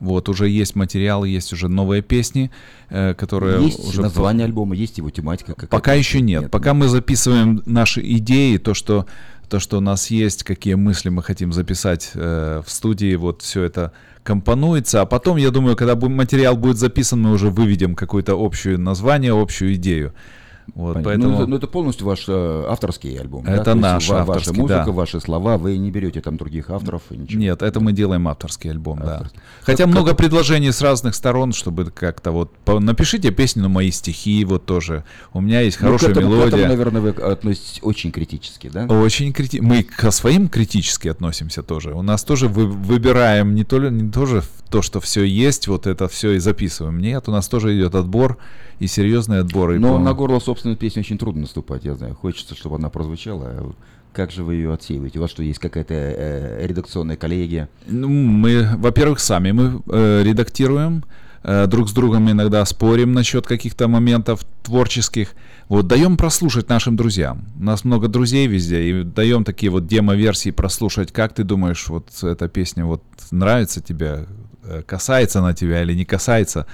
Вот, 0.00 0.28
уже 0.28 0.48
есть 0.48 0.74
материалы, 0.74 1.28
есть 1.28 1.52
уже 1.52 1.68
новые 1.68 2.02
песни, 2.02 2.50
э, 2.90 3.14
которые 3.14 3.64
Есть 3.64 3.88
уже... 3.88 4.02
название 4.02 4.46
альбома, 4.46 4.74
есть 4.74 4.98
его 4.98 5.10
тематика 5.10 5.54
какая-то? 5.54 5.70
Пока 5.70 5.94
еще 5.94 6.20
нет. 6.20 6.50
Пока 6.50 6.74
мы 6.74 6.88
записываем 6.88 7.62
наши 7.66 8.00
идеи, 8.16 8.56
то, 8.56 8.74
что, 8.74 9.06
то, 9.48 9.60
что 9.60 9.78
у 9.78 9.80
нас 9.80 10.10
есть, 10.10 10.42
какие 10.42 10.74
мысли 10.74 11.08
мы 11.08 11.22
хотим 11.22 11.52
записать 11.52 12.10
э, 12.14 12.62
в 12.66 12.70
студии, 12.70 13.14
вот 13.14 13.42
все 13.42 13.62
это 13.62 13.92
компонуется. 14.24 15.02
А 15.02 15.06
потом, 15.06 15.36
я 15.36 15.50
думаю, 15.50 15.76
когда 15.76 15.94
материал 15.94 16.56
будет 16.56 16.78
записан, 16.78 17.22
мы 17.22 17.30
уже 17.30 17.50
выведем 17.50 17.94
какое-то 17.94 18.34
общее 18.34 18.78
название, 18.78 19.40
общую 19.40 19.74
идею. 19.74 20.12
Вот, 20.74 20.94
Понятно. 20.94 21.02
поэтому... 21.04 21.28
Ну, 21.28 21.34
это, 21.42 21.46
ну, 21.50 21.56
это 21.56 21.66
полностью 21.66 22.06
ваш 22.06 22.24
э, 22.28 22.64
авторский 22.68 23.18
альбом. 23.18 23.44
да? 23.44 23.52
Это 23.54 23.64
То 23.64 23.70
есть 23.72 23.82
наш 23.82 24.08
Ваша 24.08 24.20
авторский, 24.22 24.60
музыка, 24.60 24.82
да. 24.86 24.92
ваши 24.92 25.20
слова, 25.20 25.58
вы 25.58 25.76
не 25.76 25.90
берете 25.90 26.20
там 26.20 26.36
других 26.36 26.70
авторов 26.70 27.02
и 27.10 27.16
ничего. 27.16 27.40
Нет, 27.40 27.62
это 27.62 27.80
мы 27.80 27.92
делаем 27.92 28.28
авторский 28.28 28.70
альбом, 28.70 29.00
Авторский. 29.02 29.36
да. 29.38 29.42
Хотя 29.62 29.84
Как- 29.84 29.92
много 29.92 30.14
предложений 30.14 30.72
с 30.72 30.80
разных 30.80 31.14
сторон, 31.14 31.52
чтобы 31.52 31.86
как-то 31.90 32.30
вот... 32.30 32.52
по- 32.64 32.80
Напишите 32.80 33.30
песню 33.32 33.62
на 33.64 33.68
мои 33.68 33.90
стихи, 33.90 34.44
вот 34.44 34.64
тоже. 34.64 35.04
У 35.32 35.40
меня 35.40 35.60
есть 35.60 35.80
Ну, 35.80 35.86
хорошая 35.88 36.10
к 36.10 36.12
этому, 36.16 36.28
к 36.28 36.30
мелодия. 36.36 36.58
этому, 36.58 36.68
наверное, 36.68 37.00
вы 37.02 37.08
относитесь 37.10 37.80
очень 37.82 38.12
критически, 38.12 38.68
да? 38.72 38.86
Очень 38.86 39.32
крити... 39.32 39.60
Мы 39.60 39.82
ко 39.82 40.10
своим 40.10 40.48
критически 40.48 41.08
относимся 41.08 41.62
тоже. 41.62 41.92
У 41.94 42.02
нас 42.02 42.24
тоже 42.24 42.48
вы... 42.48 42.66
выбираем 42.66 43.54
не, 43.54 43.64
то... 43.64 43.78
не 43.78 44.10
тоже 44.10 44.42
то, 44.70 44.80
что 44.80 45.00
все 45.00 45.22
есть, 45.24 45.68
вот 45.68 45.86
это 45.86 46.08
все 46.08 46.32
и 46.32 46.38
записываем. 46.38 46.98
Нет, 46.98 47.28
у 47.28 47.32
нас 47.32 47.46
тоже 47.48 47.76
идет 47.76 47.94
отбор 47.94 48.38
и 48.82 48.86
серьезный 48.88 49.38
отбор. 49.40 49.72
и 49.72 49.78
Но 49.78 49.94
по- 49.96 49.98
на 50.02 50.12
горло 50.12 50.40
собственной 50.40 50.76
песни 50.76 51.00
очень 51.00 51.18
трудно 51.18 51.42
наступать, 51.42 51.84
я 51.84 51.94
знаю. 51.94 52.14
Хочется, 52.14 52.54
чтобы 52.56 52.76
она 52.76 52.88
прозвучала. 52.90 53.44
а 53.46 53.72
Как 54.12 54.30
же 54.32 54.42
вы 54.42 54.56
ее 54.56 54.72
отсеиваете? 54.72 55.18
У 55.18 55.22
вас 55.22 55.30
что, 55.30 55.42
есть 55.42 55.60
какая-то 55.60 55.94
э, 55.94 56.66
редакционная 56.66 57.16
коллегия? 57.16 57.68
Ну, 57.86 58.08
мы, 58.08 58.68
во-первых, 58.76 59.20
сами 59.20 59.52
мы 59.52 59.80
э, 59.88 60.22
редактируем, 60.24 61.04
э, 61.44 61.66
друг 61.66 61.88
с 61.88 61.92
другом 61.92 62.28
иногда 62.30 62.64
спорим 62.64 63.12
насчет 63.12 63.46
каких-то 63.46 63.86
моментов 63.88 64.44
творческих. 64.64 65.34
Вот 65.68 65.86
даем 65.86 66.16
прослушать 66.16 66.68
нашим 66.68 66.96
друзьям. 66.96 67.46
У 67.58 67.62
нас 67.64 67.84
много 67.84 68.08
друзей 68.08 68.46
везде, 68.48 68.82
и 68.82 69.02
даем 69.04 69.44
такие 69.44 69.70
вот 69.70 69.86
демо-версии 69.86 70.50
прослушать. 70.50 71.12
Как 71.12 71.34
ты 71.34 71.44
думаешь, 71.44 71.88
вот 71.88 72.08
эта 72.22 72.48
песня 72.48 72.84
вот 72.84 73.02
нравится 73.30 73.80
тебе, 73.80 74.26
э, 74.64 74.82
касается 74.84 75.38
она 75.38 75.54
тебя 75.54 75.82
или 75.82 75.94
не 75.94 76.04
касается? 76.04 76.66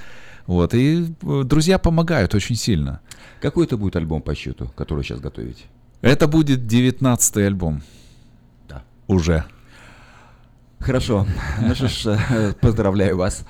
Вот, 0.49 0.73
и 0.73 1.05
э, 1.05 1.43
друзья 1.45 1.79
помогают 1.79 2.35
очень 2.35 2.57
сильно. 2.57 3.01
Какой 3.43 3.67
это 3.67 3.77
будет 3.77 3.97
альбом 3.97 4.23
по 4.23 4.35
счету, 4.35 4.73
который 4.77 5.05
сейчас 5.05 5.21
готовите? 5.21 5.65
Это 6.01 6.27
будет 6.27 6.67
девятнадцатый 6.67 7.47
альбом. 7.47 7.83
Да. 8.67 8.83
Уже. 9.09 9.45
Хорошо. 10.89 11.27
Ну 11.61 11.75
что 11.75 11.87
ж, 11.87 12.07
э, 12.07 12.53
поздравляю 12.63 13.19
вас. 13.19 13.45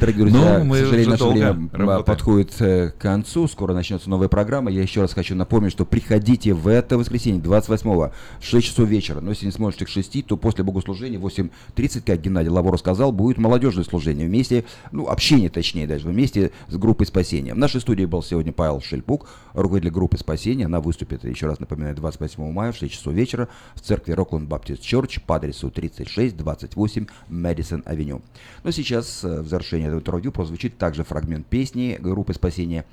Дорогие 0.00 0.22
друзья, 0.22 0.58
Ну, 0.58 0.64
мы 0.64 0.78
к 0.78 0.80
сожалению, 0.80 1.10
наше 1.10 1.24
время 1.24 1.70
работаем. 1.72 2.04
подходит 2.04 2.60
э, 2.60 2.90
к 2.90 2.98
концу. 2.98 3.46
Скоро 3.46 3.74
начнется 3.74 4.10
новая 4.10 4.26
программа. 4.26 4.72
Я 4.72 4.82
еще 4.82 5.00
раз 5.00 5.12
хочу 5.12 5.36
напомнить, 5.36 5.70
что 5.70 5.84
приходите 5.84 6.52
в 6.52 6.66
это 6.66 6.98
воскресенье, 6.98 7.40
28-го, 7.40 8.10
в 8.40 8.44
6 8.44 8.66
часов 8.66 8.88
вечера. 8.88 9.20
Но 9.20 9.30
если 9.30 9.46
не 9.46 9.52
сможете 9.52 9.84
к 9.84 9.88
6, 9.88 10.26
то 10.26 10.36
после 10.36 10.64
богослужения 10.64 11.20
в 11.20 11.24
8.30, 11.24 12.02
как 12.04 12.20
Геннадий 12.20 12.50
Лавор 12.50 12.76
сказал, 12.76 13.12
будет 13.12 13.38
молодежное 13.38 13.84
служение 13.84 14.26
вместе, 14.26 14.64
ну, 14.90 15.06
общение 15.06 15.48
точнее 15.48 15.86
даже, 15.86 16.08
вместе 16.08 16.50
с 16.66 16.76
группой 16.76 17.06
спасения. 17.06 17.54
В 17.54 17.58
нашей 17.58 17.80
студии 17.80 18.04
был 18.04 18.24
сегодня 18.24 18.52
Павел 18.52 18.80
Шельпук, 18.80 19.28
руководитель 19.52 19.92
группы 19.92 20.18
спасения. 20.18 20.66
Она 20.66 20.80
выступит, 20.80 21.22
еще 21.22 21.46
раз 21.46 21.60
напоминаю, 21.60 21.94
28 21.94 22.50
мая 22.50 22.72
в 22.72 22.76
6 22.76 22.92
часов 22.92 23.12
вечера 23.12 23.48
в 23.76 23.80
церкви 23.80 24.12
Rockland 24.12 24.48
Baptist 24.48 24.80
Church 24.80 25.20
по 25.24 25.36
адресу 25.36 25.70
3628 25.70 26.79
Мэдисон 27.28 27.82
Авеню. 27.86 28.22
Но 28.62 28.70
сейчас 28.70 29.24
э, 29.24 29.40
в 29.40 29.48
завершении 29.48 29.86
этого 29.86 30.00
интервью 30.00 30.32
прозвучит 30.32 30.78
также 30.78 31.04
фрагмент 31.04 31.46
песни 31.46 31.96
группы 32.00 32.34
спасения, 32.34 32.84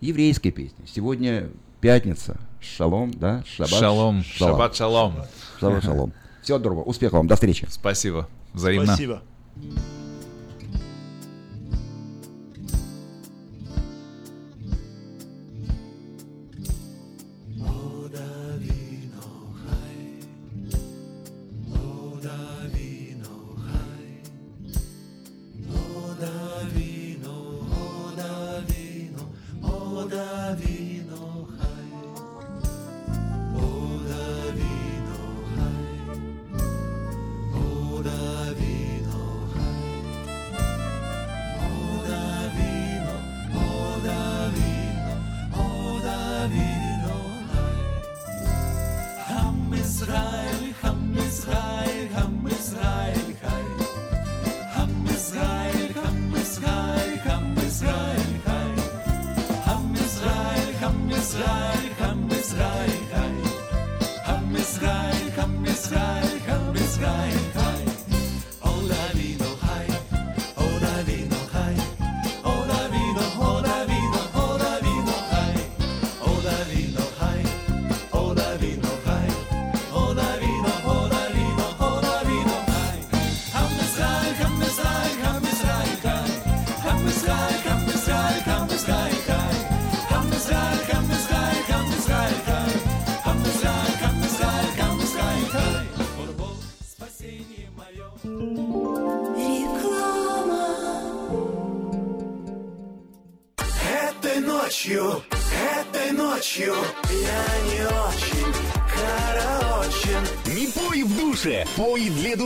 еврейской 0.00 0.50
песни. 0.50 0.84
Сегодня 0.86 1.48
пятница. 1.80 2.38
Шалом, 2.60 3.12
да? 3.12 3.44
Шаббат. 3.46 3.80
Шалом. 3.80 4.22
Шалом. 4.22 4.50
Шаббат 4.52 4.76
шалом. 4.76 5.14
Шаббат 5.60 5.84
шалом. 5.84 6.12
Всего 6.42 6.58
доброго. 6.58 6.82
Успехов 6.82 7.18
вам. 7.18 7.26
До 7.26 7.34
встречи. 7.34 7.66
Спасибо. 7.68 8.28
Взаимно. 8.52 8.86
Спасибо. 8.86 9.22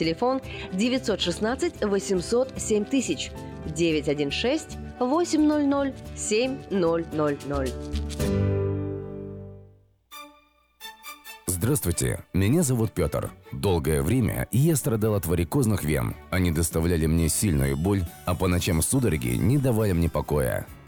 Телефон 0.00 0.40
916 0.72 1.84
800 1.84 2.54
7000 2.56 3.30
916 3.66 4.78
800 4.98 5.94
7000. 6.16 7.74
Здравствуйте, 11.46 12.24
меня 12.32 12.62
зовут 12.62 12.92
Петр. 12.92 13.30
Долгое 13.52 14.00
время 14.00 14.48
я 14.50 14.74
страдал 14.74 15.16
от 15.16 15.26
варикозных 15.26 15.84
вен. 15.84 16.16
Они 16.30 16.50
доставляли 16.50 17.04
мне 17.04 17.28
сильную 17.28 17.76
боль, 17.76 18.02
а 18.24 18.34
по 18.34 18.48
ночам 18.48 18.80
судороги 18.80 19.36
не 19.36 19.58
давали 19.58 19.92
мне 19.92 20.08
покоя. 20.08 20.66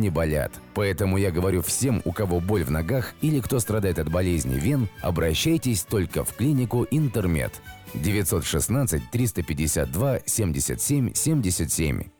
не 0.00 0.10
болят. 0.10 0.52
Поэтому 0.74 1.16
я 1.16 1.30
говорю 1.30 1.62
всем, 1.62 2.02
у 2.04 2.12
кого 2.12 2.40
боль 2.40 2.64
в 2.64 2.70
ногах 2.70 3.14
или 3.20 3.40
кто 3.40 3.60
страдает 3.60 3.98
от 3.98 4.10
болезни 4.10 4.58
вен, 4.58 4.88
обращайтесь 5.02 5.82
только 5.82 6.24
в 6.24 6.34
клинику 6.34 6.86
Интермед. 6.90 7.52
916 7.94 9.10
352 9.10 10.20
77 10.26 11.14
77. 11.14 12.19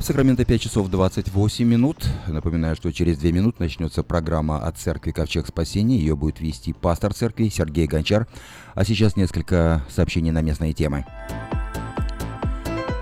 В 0.00 0.02
Сакраменто 0.02 0.46
5 0.46 0.60
часов 0.62 0.88
28 0.88 1.66
минут. 1.66 2.06
Напоминаю, 2.26 2.74
что 2.74 2.90
через 2.90 3.18
2 3.18 3.32
минуты 3.32 3.56
начнется 3.60 4.02
программа 4.02 4.58
от 4.58 4.78
церкви 4.78 5.10
Ковчег 5.10 5.46
Спасения. 5.46 5.98
Ее 5.98 6.16
будет 6.16 6.40
вести 6.40 6.72
пастор 6.72 7.12
церкви 7.12 7.50
Сергей 7.50 7.86
Гончар. 7.86 8.26
А 8.74 8.86
сейчас 8.86 9.16
несколько 9.16 9.84
сообщений 9.90 10.30
на 10.30 10.40
местные 10.40 10.72
темы. 10.72 11.04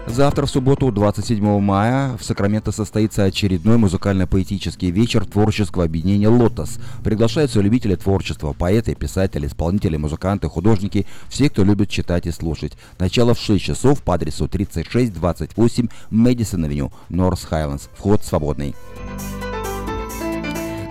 Завтра, 0.09 0.47
в 0.47 0.51
субботу, 0.51 0.91
27 0.91 1.61
мая, 1.61 2.17
в 2.17 2.25
Сакраменто 2.25 2.73
состоится 2.73 3.25
очередной 3.25 3.77
музыкально-поэтический 3.77 4.91
вечер 4.91 5.25
творческого 5.25 5.85
объединения 5.85 6.29
«Лотос». 6.29 6.79
Приглашаются 7.05 7.61
любители 7.61 7.95
творчества, 7.95 8.53
поэты, 8.53 8.95
писатели, 8.95 9.47
исполнители, 9.47 9.97
музыканты, 9.97 10.49
художники, 10.49 11.07
все, 11.29 11.51
кто 11.51 11.63
любит 11.63 11.91
читать 11.91 12.27
и 12.27 12.33
слушать. 12.33 12.73
Начало 12.99 13.35
в 13.35 13.39
6 13.39 13.63
часов 13.63 14.03
по 14.03 14.15
адресу 14.15 14.49
3628 14.49 15.89
Мэдисон 16.11 16.65
Авеню, 16.65 16.91
Норс 17.11 17.45
Хайлендс. 17.45 17.89
Вход 17.97 18.25
свободный. 18.25 18.75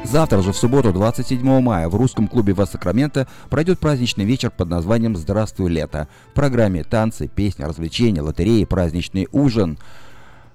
Завтра 0.09 0.41
же, 0.41 0.53
в 0.53 0.57
субботу, 0.57 0.93
27 0.93 1.61
мая, 1.61 1.89
в 1.89 1.95
русском 1.95 2.29
клубе 2.29 2.53
в 2.53 2.65
Сакраменто 2.65 3.27
пройдет 3.49 3.79
праздничный 3.79 4.23
вечер 4.23 4.49
под 4.49 4.69
названием 4.69 5.17
«Здравствуй, 5.17 5.69
лето». 5.69 6.07
В 6.31 6.33
программе 6.33 6.85
танцы, 6.85 7.27
песни, 7.27 7.63
развлечения, 7.63 8.21
лотереи, 8.21 8.63
праздничный 8.63 9.27
ужин. 9.33 9.77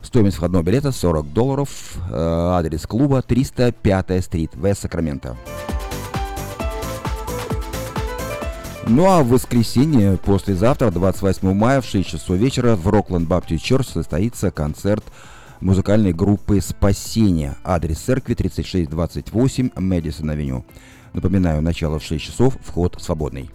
Стоимость 0.01 0.39
входного 0.39 0.63
билета 0.63 0.91
40 0.91 1.35
долларов. 1.35 1.69
Э, 2.11 2.53
Адрес 2.55 2.87
клуба 2.87 3.21
305 3.21 4.25
стрит, 4.25 4.53
в 4.55 4.75
Сакраменто. 4.75 5.37
Ну 8.87 9.05
а 9.05 9.23
в 9.23 9.29
воскресенье, 9.29 10.17
послезавтра, 10.17 10.91
28 10.91 11.53
мая, 11.53 11.83
в 11.83 11.85
6 11.85 12.09
часов 12.09 12.37
вечера 12.39 12.75
в 12.75 12.89
Рокленд 12.89 13.29
Баптист 13.29 13.63
Чорч 13.63 13.87
состоится 13.87 14.51
концерт 14.51 15.05
музыкальной 15.63 16.13
группы 16.13 16.61
«Спасение». 16.61 17.55
Адрес 17.65 17.99
церкви 17.99 18.35
3628 18.35 19.71
Мэдисон-авеню. 19.77 20.65
Напоминаю, 21.13 21.63
начало 21.63 21.99
в 21.99 22.05
6 22.05 22.23
часов, 22.23 22.59
вход 22.63 22.97
свободный. 23.01 23.51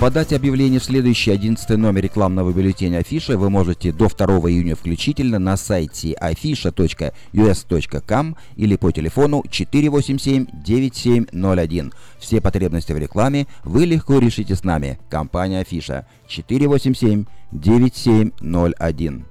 Подать 0.00 0.32
объявление 0.32 0.80
в 0.80 0.84
следующий 0.84 1.30
11 1.30 1.76
номер 1.76 2.02
рекламного 2.02 2.52
бюллетеня 2.54 3.00
Афиша 3.00 3.36
вы 3.36 3.50
можете 3.50 3.92
до 3.92 4.08
2 4.08 4.26
июня 4.48 4.74
включительно 4.74 5.38
на 5.38 5.58
сайте 5.58 6.16
afisha.us.com 6.18 8.36
или 8.56 8.76
по 8.76 8.92
телефону 8.92 9.44
487-9701. 9.46 11.92
Все 12.18 12.40
потребности 12.40 12.92
в 12.92 12.96
рекламе 12.96 13.46
вы 13.62 13.84
легко 13.84 14.18
решите 14.18 14.56
с 14.56 14.64
нами. 14.64 14.98
Компания 15.10 15.60
Афиша 15.60 16.06
487-9701. 16.30 19.24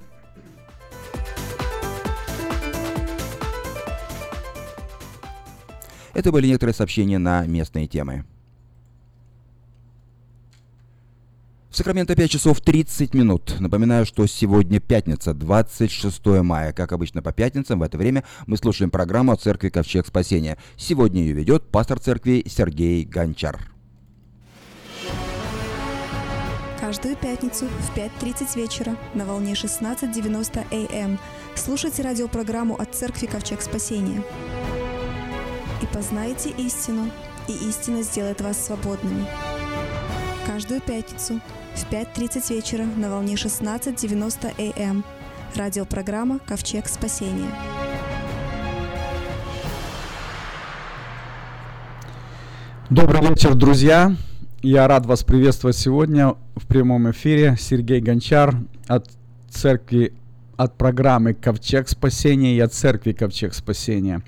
Это 6.14 6.32
были 6.32 6.46
некоторые 6.46 6.76
сообщения 6.76 7.18
на 7.18 7.48
местные 7.48 7.88
темы. 7.88 8.24
В 11.70 11.78
Сакраменто 11.78 12.16
5 12.16 12.32
часов 12.32 12.62
30 12.62 13.14
минут. 13.14 13.56
Напоминаю, 13.60 14.04
что 14.08 14.26
сегодня 14.26 14.80
пятница, 14.80 15.36
26 15.36 16.26
мая. 16.42 16.74
Как 16.74 16.92
обычно 16.94 17.22
по 17.22 17.32
пятницам 17.32 17.80
в 17.80 17.84
это 17.84 17.96
время 17.96 18.24
мы 18.48 18.58
слушаем 18.58 18.90
программу 18.90 19.34
о 19.34 19.36
церкви 19.36 19.70
Ковчег 19.70 20.08
Спасения. 20.08 20.58
Сегодня 20.78 21.22
ее 21.22 21.34
ведет 21.34 21.70
пастор 21.70 22.00
церкви 22.00 22.44
Сергей 22.48 23.06
Гончар. 23.06 23.60
Каждую 26.82 27.16
пятницу 27.16 27.68
в 27.68 27.96
5.30 27.96 28.56
вечера 28.60 28.98
на 29.14 29.26
волне 29.26 29.54
16.90 29.54 30.66
АМ 30.72 31.12
эм 31.12 31.20
слушайте 31.54 32.02
радиопрограмму 32.02 32.82
от 32.82 32.96
Церкви 32.96 33.28
Ковчег 33.28 33.62
Спасения. 33.62 34.24
И 35.84 35.86
познайте 35.94 36.50
истину, 36.50 37.12
и 37.48 37.52
истина 37.70 38.02
сделает 38.02 38.42
вас 38.42 38.66
свободными. 38.66 39.28
Каждую 40.48 40.82
пятницу 40.82 41.40
в 41.80 41.92
5.30 41.92 42.54
вечера 42.54 42.84
на 42.84 43.10
волне 43.10 43.36
16.90 43.36 44.74
АМ. 44.76 44.98
Эм. 44.98 45.04
Радиопрограмма 45.56 46.40
«Ковчег 46.40 46.88
спасения». 46.88 47.50
Добрый 52.90 53.22
вечер, 53.22 53.56
друзья! 53.56 54.16
Я 54.62 54.88
рад 54.88 55.06
вас 55.06 55.24
приветствовать 55.24 55.78
сегодня 55.78 56.36
в 56.56 56.68
прямом 56.68 57.10
эфире. 57.12 57.56
Сергей 57.58 58.02
Гончар 58.02 58.56
от 58.88 59.08
церкви, 59.50 60.14
от 60.58 60.78
программы 60.78 61.34
«Ковчег 61.34 61.88
спасения» 61.88 62.56
и 62.56 62.60
от 62.60 62.74
церкви 62.74 63.14
«Ковчег 63.14 63.54
спасения». 63.54 64.22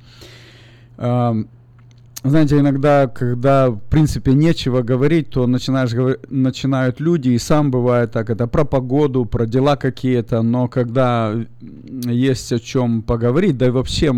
Знаете, 2.24 2.60
иногда, 2.60 3.08
когда, 3.08 3.72
в 3.72 3.80
принципе, 3.80 4.34
нечего 4.34 4.84
говорить, 4.84 5.32
то 5.32 5.48
начинаешь, 5.48 5.92
начинают 6.30 7.00
люди, 7.00 7.30
и 7.30 7.40
сам 7.40 7.72
бывает 7.72 8.12
так, 8.12 8.30
это 8.30 8.46
про 8.46 8.64
погоду, 8.64 9.26
про 9.26 9.48
дела 9.48 9.76
какие-то, 9.76 10.44
но 10.44 10.68
когда 10.68 11.34
есть 11.60 12.54
о 12.54 12.60
чем 12.60 13.02
поговорить, 13.02 13.58
да 13.58 13.68
и 13.68 13.70
вообще 13.72 14.10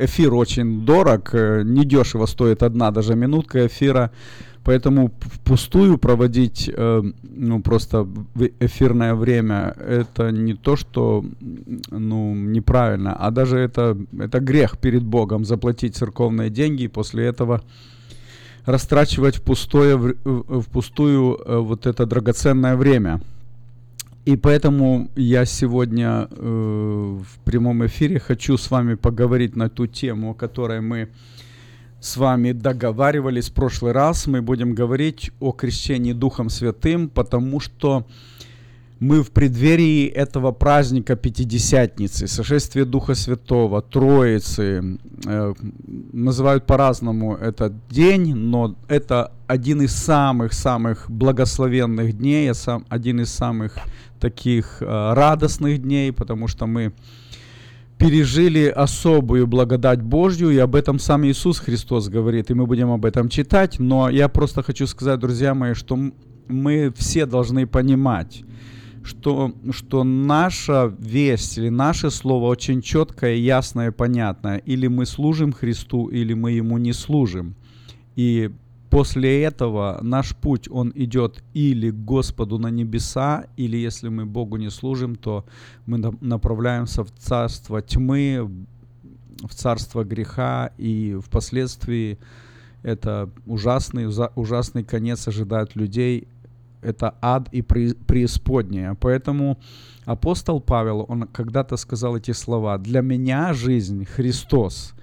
эфир 0.00 0.32
очень 0.32 0.86
дорог, 0.86 1.34
э, 1.34 1.62
недешево 1.64 2.24
стоит 2.24 2.62
одна 2.62 2.90
даже 2.90 3.14
минутка 3.14 3.66
эфира, 3.66 4.10
Поэтому 4.70 5.10
впустую 5.20 5.98
проводить 5.98 6.70
э, 6.72 7.02
ну, 7.22 7.60
просто 7.60 8.06
эфирное 8.60 9.16
время 9.16 9.74
это 9.84 10.30
не 10.30 10.54
то, 10.54 10.76
что 10.76 11.24
ну, 11.90 12.36
неправильно, 12.36 13.12
а 13.14 13.32
даже 13.32 13.58
это, 13.58 13.98
это 14.16 14.38
грех 14.38 14.78
перед 14.78 15.02
Богом 15.02 15.44
заплатить 15.44 15.96
церковные 15.96 16.50
деньги 16.50 16.84
и 16.84 16.88
после 16.88 17.26
этого 17.26 17.62
растрачивать 18.64 19.38
впустую, 19.38 20.16
впустую 20.62 21.40
э, 21.44 21.58
вот 21.58 21.86
это 21.86 22.06
драгоценное 22.06 22.76
время. 22.76 23.20
И 24.24 24.36
поэтому 24.36 25.10
я 25.16 25.46
сегодня 25.46 26.28
э, 26.30 27.18
в 27.24 27.40
прямом 27.44 27.84
эфире 27.86 28.20
хочу 28.20 28.56
с 28.56 28.70
вами 28.70 28.94
поговорить 28.94 29.56
на 29.56 29.68
ту 29.68 29.88
тему, 29.88 30.30
о 30.30 30.34
которой 30.34 30.80
мы 30.80 31.08
с 32.00 32.16
вами 32.16 32.52
договаривались 32.52 33.50
в 33.50 33.52
прошлый 33.52 33.92
раз. 33.92 34.26
Мы 34.26 34.42
будем 34.42 34.74
говорить 34.74 35.30
о 35.38 35.52
крещении 35.52 36.12
Духом 36.12 36.48
Святым, 36.48 37.08
потому 37.08 37.60
что 37.60 38.06
мы 39.00 39.22
в 39.22 39.30
преддверии 39.30 40.06
этого 40.06 40.52
праздника 40.52 41.16
Пятидесятницы, 41.16 42.26
сошествия 42.26 42.84
Духа 42.84 43.14
Святого, 43.14 43.80
Троицы, 43.80 44.98
э, 45.26 45.54
называют 46.12 46.66
по-разному 46.66 47.34
этот 47.34 47.72
день, 47.88 48.34
но 48.34 48.76
это 48.88 49.32
один 49.46 49.80
из 49.80 49.92
самых-самых 49.92 51.10
благословенных 51.10 52.18
дней, 52.18 52.52
сам, 52.54 52.84
один 52.90 53.20
из 53.20 53.30
самых 53.30 53.78
таких 54.20 54.82
э, 54.82 54.84
радостных 55.14 55.80
дней, 55.80 56.12
потому 56.12 56.46
что 56.46 56.66
мы 56.66 56.92
пережили 58.00 58.64
особую 58.66 59.46
благодать 59.46 60.00
Божью, 60.00 60.50
и 60.50 60.56
об 60.56 60.74
этом 60.74 60.98
сам 60.98 61.26
Иисус 61.26 61.58
Христос 61.58 62.08
говорит, 62.08 62.50
и 62.50 62.54
мы 62.54 62.66
будем 62.66 62.90
об 62.90 63.04
этом 63.04 63.28
читать, 63.28 63.78
но 63.78 64.08
я 64.08 64.28
просто 64.28 64.62
хочу 64.62 64.86
сказать, 64.86 65.20
друзья 65.20 65.54
мои, 65.54 65.74
что 65.74 65.98
мы 66.48 66.92
все 66.96 67.26
должны 67.26 67.66
понимать, 67.66 68.42
что, 69.02 69.52
что 69.70 70.02
наша 70.02 70.94
весть 70.98 71.58
или 71.58 71.68
наше 71.68 72.10
слово 72.10 72.46
очень 72.46 72.80
четкое, 72.80 73.34
ясное 73.34 73.92
понятное. 73.92 74.56
Или 74.58 74.86
мы 74.88 75.04
служим 75.04 75.52
Христу, 75.52 76.08
или 76.08 76.32
мы 76.32 76.52
Ему 76.52 76.78
не 76.78 76.94
служим. 76.94 77.54
И 78.16 78.50
После 78.90 79.44
этого 79.44 80.00
наш 80.02 80.34
путь, 80.34 80.68
он 80.68 80.92
идет 80.96 81.44
или 81.54 81.90
к 81.90 82.04
Господу 82.04 82.58
на 82.58 82.68
небеса, 82.68 83.46
или 83.56 83.76
если 83.76 84.08
мы 84.08 84.26
Богу 84.26 84.56
не 84.56 84.68
служим, 84.68 85.14
то 85.14 85.44
мы 85.86 85.98
направляемся 86.20 87.04
в 87.04 87.10
царство 87.12 87.80
тьмы, 87.80 88.50
в 89.42 89.54
царство 89.54 90.02
греха, 90.02 90.72
и 90.76 91.16
впоследствии 91.24 92.18
это 92.82 93.30
ужасный, 93.46 94.08
ужасный 94.34 94.82
конец 94.82 95.28
ожидает 95.28 95.76
людей. 95.76 96.26
Это 96.82 97.14
ад 97.20 97.48
и 97.52 97.62
преисподняя. 97.62 98.94
Поэтому 98.94 99.58
апостол 100.04 100.60
Павел, 100.60 101.04
он 101.08 101.28
когда-то 101.28 101.76
сказал 101.76 102.16
эти 102.16 102.32
слова. 102.32 102.78
«Для 102.78 103.02
меня 103.02 103.52
жизнь 103.52 104.04
Христос, 104.04 104.94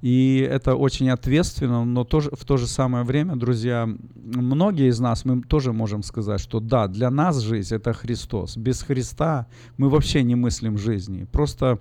и 0.00 0.46
это 0.50 0.74
очень 0.76 1.10
ответственно, 1.10 1.84
но 1.84 2.04
тоже, 2.04 2.30
в 2.32 2.44
то 2.44 2.56
же 2.56 2.66
самое 2.66 3.04
время, 3.04 3.36
друзья, 3.36 3.88
многие 4.14 4.88
из 4.88 4.98
нас, 4.98 5.24
мы 5.24 5.42
тоже 5.42 5.72
можем 5.72 6.02
сказать, 6.02 6.40
что 6.40 6.60
да, 6.60 6.88
для 6.88 7.10
нас 7.10 7.38
жизнь— 7.38 7.74
это 7.76 7.92
Христос. 7.92 8.56
Без 8.56 8.82
Христа 8.82 9.46
мы 9.76 9.90
вообще 9.90 10.22
не 10.22 10.36
мыслим 10.36 10.78
жизни. 10.78 11.24
Просто 11.24 11.80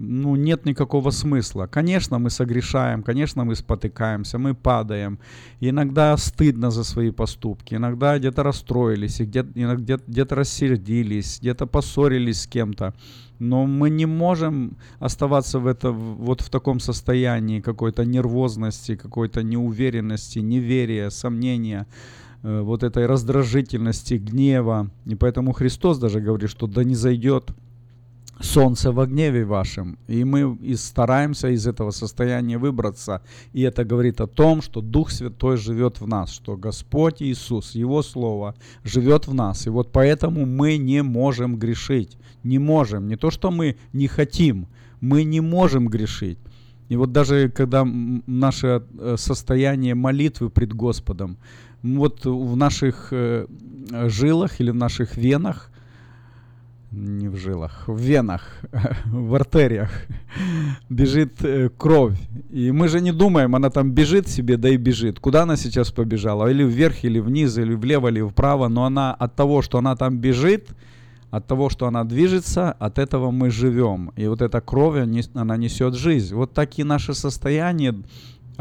ну, 0.00 0.36
нет 0.36 0.64
никакого 0.64 1.10
смысла. 1.10 1.66
Конечно, 1.66 2.18
мы 2.18 2.30
согрешаем, 2.30 3.02
конечно, 3.02 3.44
мы 3.44 3.54
спотыкаемся, 3.54 4.38
мы 4.38 4.54
падаем. 4.54 5.18
иногда 5.60 6.16
стыдно 6.16 6.70
за 6.70 6.84
свои 6.84 7.10
поступки, 7.10 7.74
иногда 7.74 8.18
где-то 8.18 8.42
расстроились, 8.42 9.20
где-то, 9.20 9.50
где-то 10.08 10.34
рассердились, 10.34 11.38
где-то 11.40 11.66
поссорились 11.66 12.42
с 12.42 12.46
кем-то 12.46 12.94
но 13.40 13.66
мы 13.66 13.88
не 13.88 14.06
можем 14.06 14.76
оставаться 14.98 15.58
в 15.58 15.66
это, 15.66 15.90
вот 15.90 16.42
в 16.42 16.50
таком 16.50 16.78
состоянии 16.78 17.60
какой-то 17.60 18.04
нервозности, 18.04 18.96
какой-то 18.96 19.42
неуверенности, 19.42 20.40
неверия, 20.40 21.10
сомнения, 21.10 21.86
э, 22.42 22.60
вот 22.60 22.82
этой 22.82 23.06
раздражительности, 23.06 24.14
гнева. 24.14 24.90
И 25.06 25.14
поэтому 25.14 25.52
Христос 25.52 25.98
даже 25.98 26.20
говорит, 26.20 26.50
что 26.50 26.66
да 26.66 26.84
не 26.84 26.94
зайдет 26.94 27.50
солнце 28.40 28.90
в 28.90 29.06
гневе 29.06 29.44
вашем. 29.44 29.98
И 30.08 30.24
мы 30.24 30.56
и 30.62 30.74
стараемся 30.76 31.48
из 31.48 31.66
этого 31.66 31.90
состояния 31.90 32.58
выбраться. 32.58 33.22
И 33.52 33.62
это 33.62 33.84
говорит 33.84 34.20
о 34.20 34.26
том, 34.26 34.62
что 34.62 34.80
Дух 34.80 35.10
Святой 35.10 35.56
живет 35.56 36.00
в 36.00 36.06
нас, 36.06 36.30
что 36.30 36.56
Господь 36.56 37.22
Иисус, 37.22 37.74
Его 37.74 38.02
Слово 38.02 38.54
живет 38.84 39.26
в 39.26 39.34
нас. 39.34 39.66
И 39.66 39.70
вот 39.70 39.92
поэтому 39.92 40.46
мы 40.46 40.78
не 40.78 41.02
можем 41.02 41.56
грешить. 41.56 42.16
Не 42.42 42.58
можем. 42.58 43.08
Не 43.08 43.16
то, 43.16 43.30
что 43.30 43.50
мы 43.50 43.76
не 43.92 44.06
хотим, 44.06 44.66
мы 45.00 45.24
не 45.24 45.40
можем 45.40 45.88
грешить. 45.88 46.38
И 46.88 46.96
вот 46.96 47.12
даже 47.12 47.50
когда 47.50 47.84
наше 47.84 48.82
э, 48.98 49.14
состояние 49.16 49.94
молитвы 49.94 50.50
пред 50.50 50.72
Господом, 50.72 51.36
вот 51.82 52.24
в 52.24 52.56
наших 52.56 53.08
э, 53.12 53.46
жилах 54.08 54.60
или 54.60 54.70
в 54.70 54.74
наших 54.74 55.16
венах 55.16 55.69
не 56.92 57.28
в 57.28 57.36
жилах, 57.36 57.84
в 57.86 57.98
венах, 57.98 58.42
в 59.06 59.34
артериях 59.34 59.90
бежит 60.88 61.44
э, 61.44 61.68
кровь. 61.68 62.18
И 62.50 62.72
мы 62.72 62.88
же 62.88 63.00
не 63.00 63.12
думаем, 63.12 63.54
она 63.54 63.70
там 63.70 63.92
бежит 63.92 64.28
себе, 64.28 64.56
да 64.56 64.68
и 64.68 64.76
бежит. 64.76 65.20
Куда 65.20 65.42
она 65.42 65.56
сейчас 65.56 65.92
побежала? 65.92 66.48
Или 66.50 66.64
вверх, 66.64 67.04
или 67.04 67.20
вниз, 67.20 67.56
или 67.58 67.74
влево, 67.74 68.08
или 68.08 68.22
вправо. 68.22 68.68
Но 68.68 68.84
она 68.84 69.14
от 69.14 69.36
того, 69.36 69.62
что 69.62 69.78
она 69.78 69.94
там 69.94 70.18
бежит, 70.18 70.70
от 71.30 71.46
того, 71.46 71.70
что 71.70 71.86
она 71.86 72.02
движется, 72.04 72.72
от 72.72 72.98
этого 72.98 73.30
мы 73.30 73.50
живем. 73.50 74.12
И 74.16 74.26
вот 74.26 74.42
эта 74.42 74.60
кровь, 74.60 74.96
она 75.34 75.56
несет 75.56 75.94
жизнь. 75.94 76.34
Вот 76.34 76.52
такие 76.52 76.84
наши 76.84 77.14
состояния 77.14 77.94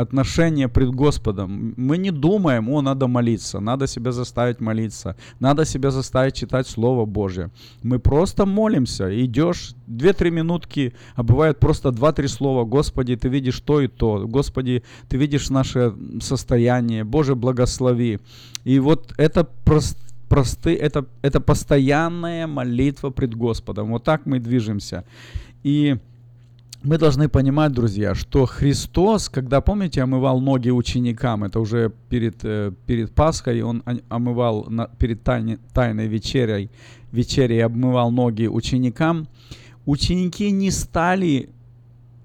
отношения 0.02 0.70
пред 0.70 0.90
Господом. 0.90 1.74
Мы 1.78 1.98
не 1.98 2.12
думаем, 2.12 2.70
о, 2.70 2.82
надо 2.82 3.08
молиться, 3.08 3.60
надо 3.60 3.88
себя 3.88 4.12
заставить 4.12 4.62
молиться, 4.62 5.16
надо 5.40 5.66
себя 5.66 5.92
заставить 5.92 6.36
читать 6.36 6.68
Слово 6.68 7.06
Божье. 7.06 7.50
Мы 7.84 8.00
просто 8.00 8.46
молимся, 8.46 9.10
идешь 9.26 9.76
2-3 9.88 10.32
минутки, 10.32 10.94
а 11.16 11.24
бывает 11.24 11.60
просто 11.60 11.90
2-3 11.90 12.28
слова. 12.28 12.64
Господи, 12.64 13.16
ты 13.16 13.28
видишь 13.30 13.60
то 13.60 13.82
и 13.82 13.88
то. 13.88 14.26
Господи, 14.28 14.84
ты 15.10 15.18
видишь 15.18 15.50
наше 15.50 15.94
состояние. 16.22 17.04
Боже, 17.04 17.36
благослови. 17.36 18.20
И 18.64 18.80
вот 18.80 19.14
это 19.18 19.48
просто 19.66 20.00
просты, 20.30 20.76
это, 20.76 21.06
это 21.24 21.42
постоянная 21.42 22.48
молитва 22.48 23.10
пред 23.10 23.36
Господом. 23.36 23.92
Вот 23.92 24.04
так 24.04 24.26
мы 24.26 24.40
движемся. 24.40 25.04
И 25.64 25.98
мы 26.82 26.98
должны 26.98 27.28
понимать, 27.28 27.74
друзья, 27.74 28.16
что 28.16 28.46
Христос, 28.46 29.28
когда, 29.28 29.60
помните, 29.60 30.02
омывал 30.02 30.40
ноги 30.40 30.70
ученикам, 30.70 31.44
это 31.44 31.60
уже 31.60 31.92
перед, 32.10 32.40
э, 32.44 32.72
перед 32.86 33.14
Пасхой, 33.14 33.62
он 33.62 33.84
омывал 34.08 34.66
на, 34.70 34.88
перед 34.88 35.22
тайной, 35.24 35.60
тайной 35.74 36.08
вечерей, 36.08 36.70
вечерей 37.12 37.66
обмывал 37.66 38.12
ноги 38.12 38.48
ученикам, 38.48 39.28
ученики 39.86 40.52
не 40.52 40.72
стали, 40.72 41.50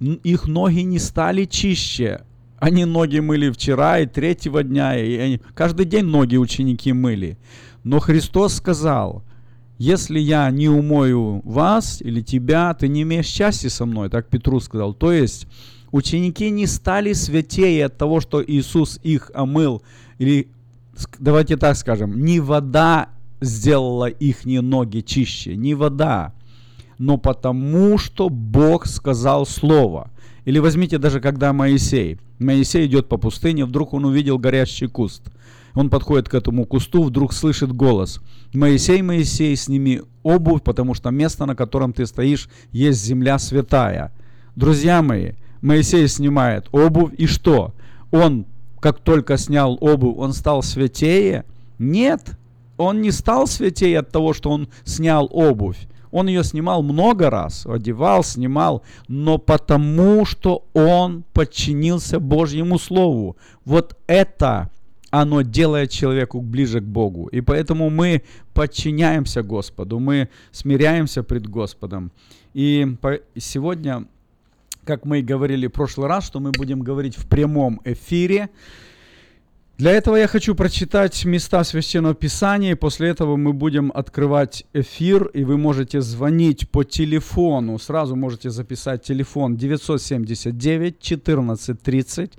их 0.01 0.47
ноги 0.47 0.81
не 0.81 1.01
стали 1.01 1.47
чище. 1.47 2.23
Они 2.59 2.85
ноги 2.85 3.19
мыли 3.19 3.51
вчера 3.51 3.99
и 3.99 4.07
третьего 4.07 4.63
дня, 4.63 4.97
и 4.97 5.17
они, 5.17 5.41
каждый 5.55 5.85
день 5.85 6.05
ноги 6.05 6.37
ученики 6.37 6.93
мыли. 6.93 7.37
Но 7.83 7.99
Христос 7.99 8.55
сказал– 8.55 9.25
если 9.79 10.19
я 10.19 10.51
не 10.51 10.69
умою 10.69 11.41
вас 11.45 12.01
или 12.01 12.21
тебя, 12.21 12.75
ты 12.75 12.89
не 12.89 13.03
имеешь 13.03 13.27
счастья 13.27 13.69
со 13.69 13.87
мной, 13.87 14.09
так 14.09 14.29
Петру 14.29 14.61
сказал. 14.61 14.95
То 14.95 15.13
есть 15.13 15.47
ученики 15.91 16.51
не 16.51 16.67
стали 16.67 17.13
святее 17.13 17.87
от 17.87 17.97
того, 17.97 18.21
что 18.21 18.43
Иисус 18.45 19.01
их 19.03 19.31
омыл, 19.35 19.83
или 20.19 20.49
давайте 21.19 21.57
так 21.57 21.77
скажем, 21.77 22.25
не 22.25 22.41
вода 22.41 23.09
сделала 23.41 24.07
их 24.07 24.45
ноги 24.45 25.01
чище, 25.01 25.57
не 25.57 25.75
вода, 25.75 26.33
но 26.99 27.17
потому, 27.17 27.99
что 27.99 28.29
Бог 28.29 28.87
сказал 28.87 29.47
Слово. 29.47 30.11
Или 30.45 30.59
возьмите 30.59 30.99
даже 30.99 31.21
когда 31.21 31.53
Моисей. 31.53 32.19
Моисей 32.39 32.87
идет 32.87 33.09
по 33.09 33.17
пустыне, 33.17 33.65
вдруг 33.65 33.95
он 33.95 34.05
увидел 34.05 34.39
горящий 34.39 34.87
куст. 34.87 35.23
Он 35.75 35.91
подходит 35.91 36.29
к 36.29 36.35
этому 36.35 36.67
кусту, 36.67 37.03
вдруг 37.03 37.33
слышит 37.33 37.73
голос. 37.73 38.21
Моисей, 38.53 39.03
Моисей, 39.03 39.57
сними 39.57 40.03
обувь, 40.23 40.63
потому 40.63 40.95
что 40.95 41.11
место, 41.11 41.47
на 41.47 41.57
котором 41.57 41.93
ты 41.93 42.07
стоишь, 42.07 42.49
есть 42.71 43.05
земля 43.05 43.39
святая. 43.39 44.13
Друзья 44.55 45.03
мои, 45.03 45.33
Моисей 45.61 46.07
снимает 46.07 46.69
обувь, 46.71 47.13
и 47.19 47.27
что? 47.27 47.75
Он, 48.13 48.47
как 48.81 49.01
только 49.01 49.37
снял 49.37 49.77
обувь, 49.81 50.17
он 50.17 50.33
стал 50.33 50.63
святее? 50.63 51.45
Нет, 51.79 52.39
он 52.77 53.01
не 53.01 53.11
стал 53.11 53.47
святее 53.49 53.99
от 53.99 54.11
того, 54.11 54.33
что 54.33 54.51
он 54.51 54.69
снял 54.85 55.29
обувь. 55.33 55.79
Он 56.13 56.29
ее 56.29 56.45
снимал 56.45 56.85
много 56.85 57.29
раз, 57.29 57.67
одевал, 57.67 58.23
снимал, 58.23 58.85
но 59.09 59.39
потому, 59.39 60.25
что 60.25 60.65
он 60.73 61.25
подчинился 61.33 62.21
Божьему 62.21 62.79
Слову. 62.79 63.37
Вот 63.65 63.97
это 64.07 64.71
оно 65.21 65.43
делает 65.43 65.91
человеку 65.91 66.41
ближе 66.41 66.81
к 66.81 66.85
Богу. 66.85 67.29
И 67.29 67.41
поэтому 67.41 67.91
мы 67.91 68.23
подчиняемся 68.53 69.43
Господу, 69.43 70.01
мы 70.01 70.29
смиряемся 70.51 71.23
пред 71.23 71.47
Господом. 71.47 72.11
И 72.53 72.97
сегодня, 73.37 74.07
как 74.85 75.05
мы 75.05 75.21
и 75.21 75.23
говорили 75.23 75.69
в 75.69 75.73
прошлый 75.73 76.09
раз, 76.09 76.27
что 76.27 76.41
мы 76.41 76.51
будем 76.51 76.81
говорить 76.81 77.17
в 77.17 77.29
прямом 77.29 77.81
эфире, 77.85 78.49
для 79.79 79.91
этого 79.91 80.17
я 80.17 80.29
хочу 80.29 80.55
прочитать 80.55 81.25
места 81.25 81.65
Священного 81.65 82.15
Писания, 82.15 82.73
и 82.73 82.77
после 82.77 83.09
этого 83.09 83.37
мы 83.37 83.53
будем 83.53 83.93
открывать 83.95 84.67
эфир, 84.73 85.27
и 85.27 85.45
вы 85.45 85.57
можете 85.57 86.01
звонить 86.01 86.69
по 86.71 86.85
телефону, 86.85 87.79
сразу 87.79 88.15
можете 88.17 88.51
записать 88.51 89.03
телефон 89.03 89.57
979 89.57 91.01
14 91.01 91.83
30, 91.83 92.33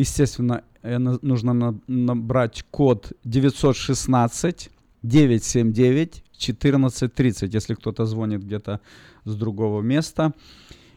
естественно, 0.00 0.62
Э, 0.82 0.98
нужно 0.98 1.78
набрать 1.86 2.64
код 2.70 3.12
916 3.24 4.70
979 5.02 6.24
1430, 6.36 7.54
если 7.54 7.74
кто-то 7.74 8.06
звонит 8.06 8.42
где-то 8.44 8.80
с 9.24 9.34
другого 9.34 9.82
места. 9.82 10.32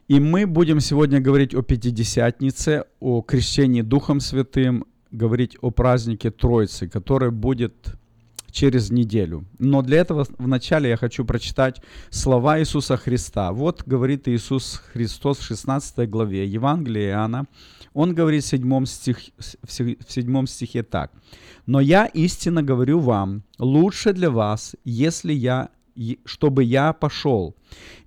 И 0.08 0.20
мы 0.20 0.46
будем 0.46 0.80
сегодня 0.80 1.20
говорить 1.20 1.56
о 1.56 1.62
Пятидесятнице, 1.62 2.86
о 3.00 3.22
крещении 3.22 3.82
Духом 3.82 4.20
Святым, 4.20 4.86
говорить 5.12 5.58
о 5.62 5.72
празднике 5.72 6.32
Троицы, 6.32 6.88
который 6.88 7.32
будет 7.32 7.96
через 8.52 8.92
неделю. 8.92 9.46
Но 9.60 9.82
для 9.82 10.00
этого 10.00 10.28
вначале 10.38 10.90
я 10.90 10.98
хочу 10.98 11.26
прочитать 11.26 11.82
слова 12.10 12.60
Иисуса 12.60 12.98
Христа. 12.98 13.52
Вот 13.52 13.84
говорит 13.86 14.28
Иисус 14.28 14.82
Христос 14.94 15.40
в 15.40 15.44
16 15.44 16.10
главе 16.10 16.46
Евангелия 16.46 17.12
Иоанна, 17.12 17.46
он 17.94 18.14
говорит 18.14 18.44
в 18.44 18.48
седьмом, 18.48 18.86
стих, 18.86 19.18
в 19.38 20.12
седьмом 20.12 20.48
стихе 20.48 20.84
так. 20.84 21.12
«Но 21.66 21.80
я 21.82 22.06
истинно 22.06 22.64
говорю 22.64 23.00
вам, 23.00 23.44
лучше 23.60 24.14
для 24.14 24.30
вас, 24.30 24.76
если 24.86 25.34
я, 25.34 25.70
чтобы 26.26 26.64
я 26.64 26.94
пошел. 26.94 27.56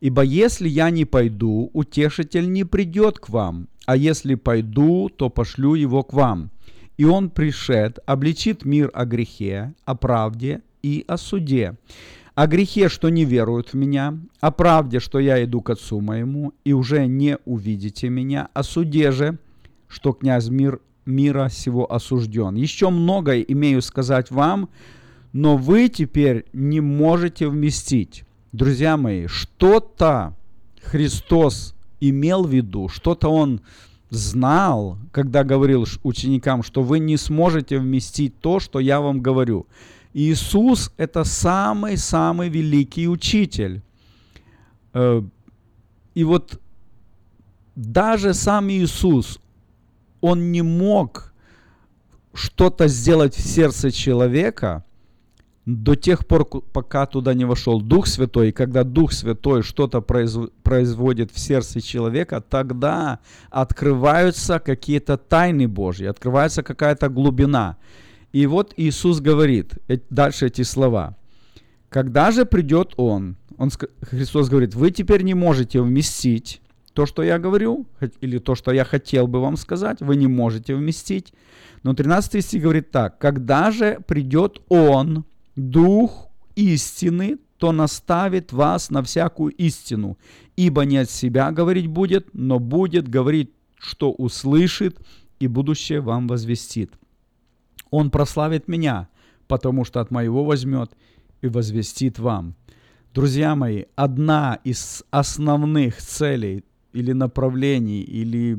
Ибо 0.01 0.23
если 0.23 0.69
я 0.69 0.91
не 0.91 1.05
пойду, 1.05 1.71
утешитель 1.73 2.51
не 2.51 2.65
придет 2.65 3.19
к 3.19 3.29
вам, 3.29 3.69
а 3.87 3.97
если 3.97 4.35
пойду, 4.35 5.09
то 5.09 5.31
пошлю 5.31 5.75
его 5.75 6.03
к 6.03 6.13
вам. 6.13 6.51
И 6.97 7.05
он 7.05 7.31
пришед, 7.31 7.99
обличит 8.07 8.65
мир 8.65 8.91
о 8.95 9.05
грехе, 9.05 9.75
о 9.85 9.95
правде 9.95 10.63
и 10.83 11.05
о 11.09 11.17
суде. 11.17 11.77
О 12.35 12.47
грехе, 12.47 12.89
что 12.89 13.09
не 13.11 13.25
веруют 13.25 13.73
в 13.73 13.75
меня, 13.75 14.19
о 14.41 14.51
правде, 14.51 14.99
что 14.99 15.21
я 15.21 15.43
иду 15.45 15.61
к 15.61 15.71
Отцу 15.71 16.01
моему, 16.01 16.53
и 16.65 16.73
уже 16.73 17.07
не 17.07 17.39
увидите 17.45 18.09
меня, 18.09 18.49
о 18.55 18.65
суде 18.65 19.13
же, 19.13 19.39
что 19.87 20.13
князь 20.13 20.49
мир, 20.49 20.81
мира 21.07 21.49
сего 21.49 21.93
осужден. 21.93 22.57
Еще 22.57 22.91
многое 22.91 23.41
имею 23.41 23.83
сказать 23.83 24.31
вам, 24.33 24.69
но 25.33 25.57
вы 25.57 25.89
теперь 25.89 26.47
не 26.53 26.81
можете 26.81 27.49
вместить. 27.49 28.25
Друзья 28.53 28.97
мои, 28.97 29.27
что-то 29.27 30.35
Христос 30.83 31.75
имел 32.01 32.45
в 32.45 32.51
виду, 32.53 32.89
что-то 32.89 33.29
Он 33.29 33.61
знал, 34.15 34.99
когда 35.13 35.45
говорил 35.45 35.87
ученикам, 36.03 36.63
что 36.63 36.83
вы 36.83 36.99
не 36.99 37.17
сможете 37.17 37.79
вместить 37.79 38.39
то, 38.41 38.61
что 38.61 38.81
я 38.81 39.01
вам 39.01 39.21
говорю. 39.21 39.67
Иисус– 40.13 40.93
это 40.97 41.25
самый-самый 41.25 42.49
великий 42.49 43.09
учитель. 43.09 43.83
Э, 44.93 45.23
и 46.15 46.25
вот 46.25 46.61
даже 47.75 48.35
сам 48.35 48.71
Иисус, 48.71 49.41
он 50.21 50.53
не 50.53 50.63
мог 50.63 51.35
что-то 52.33 52.89
сделать 52.89 53.35
в 53.35 53.41
сердце 53.41 53.91
человека 53.91 54.85
до 55.67 55.95
тех 55.95 56.27
пор, 56.27 56.45
пока 56.45 57.07
туда 57.07 57.33
не 57.33 57.47
вошел 57.47 57.81
Дух 57.81 58.07
Святой. 58.07 58.49
И 58.49 58.53
когда 58.53 58.85
Дух 58.85 59.13
Святой 59.13 59.63
что-то 59.63 60.03
производит 60.03 61.31
в 61.33 61.39
сердце 61.39 61.81
человека, 61.81 62.41
тогда 62.41 63.21
открываются 63.51 64.59
какие-то 64.59 65.17
тайны 65.17 65.67
Божьи, 65.67 66.07
открывается 66.07 66.63
какая-то 66.63 67.09
глубина. 67.09 67.77
И 68.33 68.47
вот 68.47 68.75
Иисус 68.77 69.21
говорит 69.21 69.75
дальше 70.11 70.47
эти 70.47 70.63
слова. 70.63 71.17
Когда 71.89 72.31
же 72.31 72.45
придет 72.45 72.95
Он, 72.97 73.37
он 73.57 73.71
Христос 74.03 74.49
говорит, 74.49 74.75
вы 74.75 74.91
теперь 74.91 75.23
не 75.23 75.35
можете 75.35 75.81
вместить 75.81 76.61
то, 76.93 77.07
что 77.07 77.23
я 77.23 77.39
говорю, 77.39 77.87
или 78.21 78.39
то, 78.39 78.55
что 78.55 78.73
я 78.73 78.85
хотел 78.85 79.27
бы 79.27 79.41
вам 79.41 79.57
сказать, 79.57 80.01
вы 80.01 80.17
не 80.17 80.27
можете 80.27 80.75
вместить. 80.75 81.33
Но 81.83 81.95
13 81.95 82.45
стих 82.45 82.63
говорит 82.63 82.91
так. 82.91 83.19
«Когда 83.19 83.71
же 83.71 83.99
придет 84.07 84.61
Он, 84.69 85.25
Дух 85.57 86.29
истины, 86.57 87.39
то 87.59 87.73
наставит 87.73 88.53
вас 88.53 88.91
на 88.91 89.03
всякую 89.03 89.53
истину, 89.53 90.19
ибо 90.57 90.85
не 90.85 90.99
от 90.99 91.11
себя 91.11 91.51
говорить 91.53 91.87
будет, 91.87 92.29
но 92.33 92.59
будет 92.59 93.09
говорить, 93.09 93.51
что 93.79 94.13
услышит, 94.13 94.99
и 95.41 95.47
будущее 95.47 96.01
вам 96.01 96.29
возвестит. 96.29 96.93
Он 97.91 98.11
прославит 98.11 98.69
меня, 98.69 99.09
потому 99.47 99.85
что 99.85 100.01
от 100.01 100.11
моего 100.11 100.45
возьмет 100.45 100.93
и 101.43 101.49
возвестит 101.49 102.19
вам». 102.19 102.55
Друзья 103.15 103.55
мои, 103.55 103.85
одна 103.95 104.59
из 104.65 105.05
основных 105.13 105.99
целей 105.99 106.65
или 106.95 107.13
направлений, 107.13 108.03
или 108.03 108.57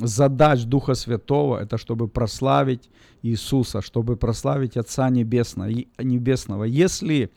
задач 0.00 0.64
Духа 0.64 0.94
Святого, 0.94 1.58
это 1.58 1.78
чтобы 1.78 2.08
прославить 2.08 2.88
Иисуса, 3.22 3.82
чтобы 3.82 4.16
прославить 4.16 4.76
Отца 4.76 5.10
Небесного. 5.10 6.64
Если 6.64 7.30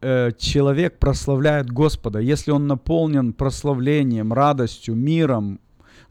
э, 0.00 0.32
человек 0.38 0.98
прославляет 0.98 1.70
Господа, 1.70 2.20
если 2.20 2.52
он 2.52 2.66
наполнен 2.66 3.32
прославлением, 3.32 4.32
радостью, 4.32 4.94
миром, 4.94 5.58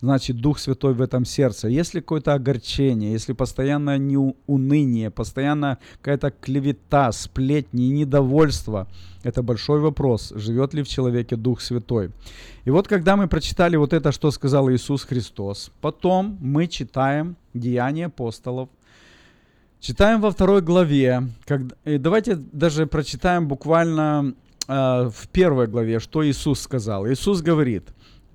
значит 0.02 0.38
Дух 0.38 0.60
Святой 0.60 0.94
в 0.94 1.02
этом 1.02 1.26
сердце. 1.26 1.68
Если 1.68 2.00
какое-то 2.00 2.34
огорчение, 2.34 3.12
если 3.12 3.34
постоянное 3.34 4.00
уныние, 4.48 5.10
постоянно 5.10 5.78
какая-то 6.02 6.32
клевета, 6.32 7.12
сплетни, 7.12 7.88
недовольство, 7.88 8.88
это 9.24 9.44
большой 9.44 9.80
вопрос, 9.80 10.34
живет 10.36 10.74
ли 10.74 10.84
в 10.84 10.88
человеке 10.88 11.36
Дух 11.36 11.62
Святой. 11.62 12.12
И 12.66 12.70
вот 12.70 12.88
когда 12.88 13.16
мы 13.16 13.28
прочитали 13.28 13.76
вот 13.76 13.94
это, 13.94 14.12
что 14.12 14.32
сказал 14.32 14.70
Иисус 14.72 15.04
Христос, 15.04 15.72
потом 15.82 16.38
мы 16.42 16.68
читаем 16.68 17.36
Деяния 17.54 18.06
апостолов, 18.06 18.70
Читаем 19.80 20.22
во 20.22 20.32
второй 20.32 20.62
главе. 20.62 21.30
Когда, 21.46 21.76
и 21.86 22.00
давайте 22.00 22.36
даже 22.36 22.88
прочитаем 22.88 23.48
буквально 23.48 24.34
э, 24.68 24.74
в 25.14 25.28
первой 25.32 25.68
главе, 25.68 26.00
что 26.00 26.28
Иисус 26.28 26.62
сказал. 26.62 27.08
Иисус 27.08 27.42
говорит, 27.42 27.84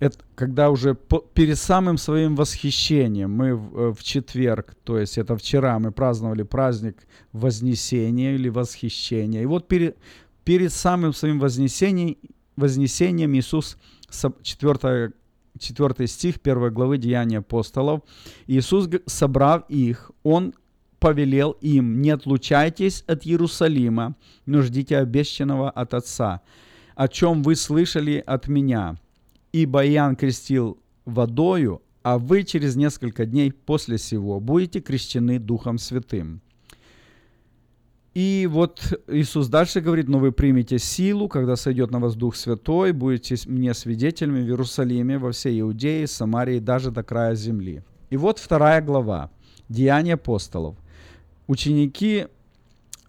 это 0.02 0.18
когда 0.34 0.70
уже 0.70 0.94
по, 0.94 1.20
перед 1.20 1.56
самым 1.56 1.96
своим 1.96 2.34
восхищением, 2.34 3.30
мы 3.30 3.54
в, 3.54 3.78
э, 3.78 3.92
в 3.92 4.02
четверг, 4.02 4.74
то 4.82 4.98
есть 4.98 5.16
это 5.16 5.36
вчера, 5.36 5.78
мы 5.78 5.92
праздновали 5.92 6.42
праздник 6.42 7.06
Вознесения 7.32 8.34
или 8.34 8.48
Восхищения. 8.48 9.42
И 9.42 9.46
вот 9.46 9.68
перед, 9.68 9.96
перед 10.42 10.72
самым 10.72 11.12
своим 11.12 11.38
вознесением, 11.38 12.16
вознесением 12.56 13.32
Иисус, 13.36 13.78
4, 14.10 15.12
4 15.60 16.06
стих 16.08 16.34
1 16.42 16.74
главы 16.74 16.98
Деяния 16.98 17.38
апостолов, 17.38 18.00
Иисус, 18.48 18.88
собрав 19.06 19.70
их, 19.70 20.10
Он 20.24 20.52
повелел 20.98 21.52
им, 21.60 22.02
не 22.02 22.10
отлучайтесь 22.10 23.04
от 23.06 23.24
Иерусалима, 23.24 24.16
но 24.46 24.62
ждите 24.62 24.98
обещанного 24.98 25.70
от 25.70 25.94
Отца, 25.94 26.40
о 26.96 27.06
чем 27.06 27.44
вы 27.44 27.54
слышали 27.54 28.20
от 28.26 28.48
меня. 28.48 28.96
Ибо 29.52 29.86
Иоанн 29.86 30.16
крестил 30.16 30.78
водою, 31.04 31.82
а 32.02 32.18
вы 32.18 32.42
через 32.42 32.76
несколько 32.76 33.26
дней 33.26 33.52
после 33.52 33.98
сего 33.98 34.40
будете 34.40 34.80
крещены 34.80 35.38
Духом 35.38 35.78
Святым. 35.78 36.40
И 38.14 38.46
вот 38.50 39.00
Иисус 39.08 39.48
дальше 39.48 39.80
говорит, 39.80 40.08
но 40.08 40.18
вы 40.18 40.32
примете 40.32 40.78
силу, 40.78 41.28
когда 41.28 41.56
сойдет 41.56 41.90
на 41.90 41.98
вас 41.98 42.14
Дух 42.14 42.36
Святой, 42.36 42.92
будете 42.92 43.36
мне 43.48 43.72
свидетелями 43.72 44.42
в 44.42 44.48
Иерусалиме, 44.48 45.18
во 45.18 45.32
всей 45.32 45.60
Иудее, 45.60 46.06
Самарии, 46.06 46.58
даже 46.58 46.90
до 46.90 47.02
края 47.02 47.34
земли. 47.34 47.82
И 48.10 48.18
вот 48.18 48.38
вторая 48.38 48.82
глава, 48.82 49.30
Деяния 49.70 50.14
апостолов. 50.14 50.76
Ученики 51.46 52.26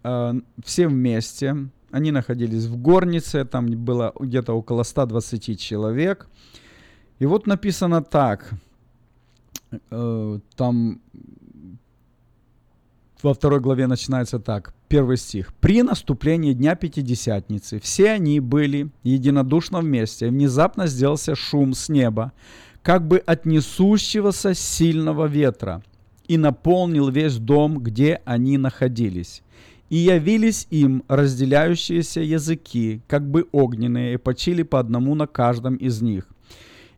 э, 0.02 0.34
все 0.64 0.88
вместе, 0.88 1.68
они 1.94 2.10
находились 2.10 2.64
в 2.64 2.76
горнице, 2.76 3.44
там 3.44 3.66
было 3.66 4.12
где-то 4.18 4.52
около 4.52 4.82
120 4.82 5.60
человек. 5.60 6.26
И 7.20 7.26
вот 7.26 7.46
написано 7.46 8.02
так, 8.02 8.50
э, 9.90 10.38
там 10.56 11.00
во 13.22 13.32
второй 13.32 13.60
главе 13.60 13.86
начинается 13.86 14.40
так, 14.40 14.74
первый 14.88 15.16
стих. 15.16 15.54
«При 15.60 15.82
наступлении 15.82 16.52
Дня 16.52 16.74
Пятидесятницы 16.74 17.78
все 17.78 18.10
они 18.10 18.40
были 18.40 18.90
единодушно 19.04 19.78
вместе, 19.78 20.26
и 20.26 20.30
внезапно 20.30 20.88
сделался 20.88 21.36
шум 21.36 21.74
с 21.74 21.88
неба, 21.88 22.32
как 22.82 23.06
бы 23.06 23.18
от 23.18 23.46
несущегося 23.46 24.54
сильного 24.54 25.26
ветра, 25.26 25.80
и 26.26 26.38
наполнил 26.38 27.08
весь 27.08 27.36
дом, 27.36 27.78
где 27.78 28.20
они 28.24 28.58
находились. 28.58 29.43
И 29.94 29.96
явились 29.96 30.66
им 30.72 31.04
разделяющиеся 31.06 32.20
языки, 32.20 33.00
как 33.06 33.30
бы 33.30 33.46
огненные, 33.52 34.14
и 34.14 34.16
почили 34.16 34.64
по 34.64 34.80
одному 34.80 35.14
на 35.14 35.28
каждом 35.28 35.76
из 35.76 36.02
них. 36.02 36.24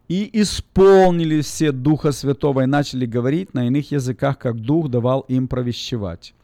И 0.09 0.31
исполнили 0.33 1.43
все 1.43 1.73
Духа 1.73 2.13
Святого 2.13 2.63
и 2.63 2.67
начали 2.67 3.05
говорить 3.05 3.53
на 3.53 3.67
иных 3.67 3.93
языках, 3.93 4.39
как 4.39 4.57
Дух 4.57 4.89
давал 4.89 5.27
им 5.29 5.47
провещевать. 5.47 6.35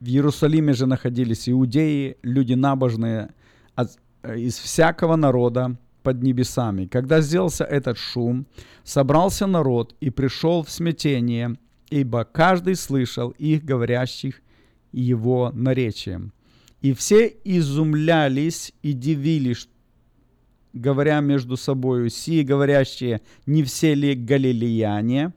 В 0.00 0.06
Иерусалиме 0.06 0.74
же 0.74 0.84
находились 0.84 1.48
иудеи, 1.48 2.18
люди 2.22 2.52
набожные 2.52 3.30
из 4.36 4.58
всякого 4.58 5.16
народа 5.16 5.78
под 6.02 6.22
небесами. 6.22 6.84
Когда 6.84 7.22
сделался 7.22 7.64
этот 7.64 7.96
шум, 7.96 8.44
собрался 8.84 9.46
народ 9.46 9.94
и 10.00 10.10
пришел 10.10 10.62
в 10.62 10.70
смятение, 10.70 11.56
ибо 11.88 12.24
каждый 12.24 12.74
слышал 12.74 13.30
их 13.30 13.64
говорящих 13.64 14.42
его 15.00 15.52
наречием. 15.54 16.32
И 16.80 16.92
все 16.92 17.34
изумлялись 17.44 18.72
и 18.82 18.92
дивились, 18.92 19.68
говоря 20.72 21.20
между 21.20 21.56
собой, 21.56 22.10
сии 22.10 22.42
говорящие, 22.42 23.20
не 23.46 23.62
все 23.62 23.94
ли 23.94 24.14
галилеяне? 24.14 25.32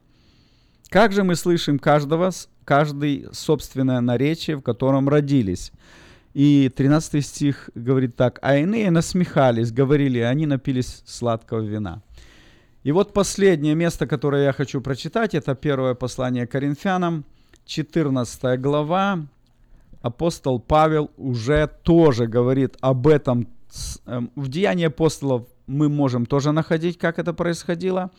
Как 0.90 1.12
же 1.12 1.24
мы 1.24 1.36
слышим 1.36 1.78
каждого, 1.78 2.32
каждый 2.66 3.28
собственное 3.32 4.02
наречие, 4.02 4.58
в 4.58 4.62
котором 4.62 5.10
родились? 5.10 5.72
И 6.34 6.72
13 6.76 7.26
стих 7.26 7.70
говорит 7.76 8.16
так, 8.16 8.40
а 8.42 8.58
иные 8.58 8.92
насмехались, 8.92 9.72
говорили, 9.72 10.20
они 10.20 10.46
напились 10.46 11.04
сладкого 11.06 11.62
вина. 11.62 12.02
И 12.84 12.92
вот 12.92 13.14
последнее 13.14 13.76
место, 13.76 14.08
которое 14.08 14.46
я 14.46 14.54
хочу 14.54 14.80
прочитать, 14.82 15.36
это 15.36 15.54
первое 15.54 15.96
послание 15.96 16.48
Коринфянам, 16.48 17.26
14 17.66 18.60
глава. 18.60 19.28
Апостол 20.02 20.60
Павел 20.60 21.12
уже 21.18 21.70
тоже 21.84 22.28
говорит 22.28 22.78
об 22.82 23.08
этом. 23.08 23.48
Эм, 24.06 24.32
в 24.36 24.48
Деянии 24.48 24.86
апостолов 24.86 25.48
мы 25.68 25.90
можем 25.90 26.26
тоже 26.26 26.52
находить, 26.52 26.98
как 26.98 27.20
это 27.20 27.34
происходило. 27.34 28.12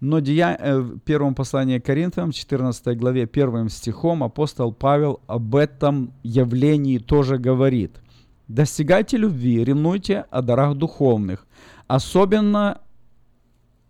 Но 0.00 0.18
дея... 0.18 0.56
Э, 0.60 0.78
в 0.80 0.98
первом 1.00 1.34
послании 1.34 1.78
к 1.78 1.86
Коринфянам, 1.86 2.32
14 2.32 2.98
главе, 2.98 3.26
первым 3.26 3.68
стихом, 3.68 4.22
апостол 4.24 4.72
Павел 4.72 5.20
об 5.26 5.54
этом 5.54 6.12
явлении 6.22 6.98
тоже 6.98 7.38
говорит. 7.38 8.00
«Достигайте 8.48 9.16
любви, 9.16 9.64
ревнуйте 9.64 10.26
о 10.30 10.42
дарах 10.42 10.76
духовных, 10.76 11.46
особенно 11.86 12.80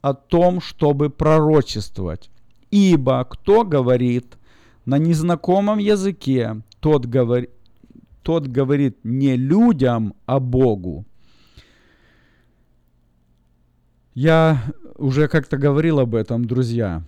о 0.02 0.12
том, 0.12 0.60
чтобы 0.60 1.08
пророчествовать. 1.08 2.30
Ибо 2.70 3.24
кто 3.24 3.64
говорит 3.64 4.36
на 4.84 4.98
незнакомом 4.98 5.78
языке, 5.78 6.62
тот, 6.84 7.06
говор... 7.06 7.46
тот 8.22 8.46
говорит 8.46 8.98
не 9.04 9.36
людям, 9.36 10.12
а 10.26 10.38
Богу. 10.38 11.06
Я 14.12 14.62
уже 14.96 15.28
как-то 15.28 15.56
говорил 15.56 15.98
об 15.98 16.14
этом, 16.14 16.44
друзья. 16.44 17.02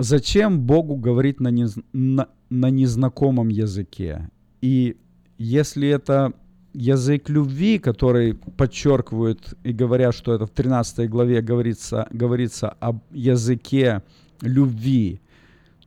Зачем 0.00 0.58
Богу 0.58 0.96
говорить 0.96 1.38
на, 1.38 1.46
нез... 1.46 1.76
на... 1.92 2.28
на 2.50 2.70
незнакомом 2.70 3.50
языке? 3.50 4.30
И 4.62 4.96
если 5.38 5.88
это 5.88 6.32
язык 6.72 7.28
любви, 7.28 7.78
который 7.78 8.34
подчеркивают 8.34 9.54
и 9.62 9.72
говорят, 9.72 10.12
что 10.12 10.34
это 10.34 10.46
в 10.46 10.50
13 10.50 11.08
главе 11.08 11.40
говорится, 11.40 12.08
говорится 12.10 12.70
об 12.80 13.04
языке 13.12 14.02
любви, 14.40 15.20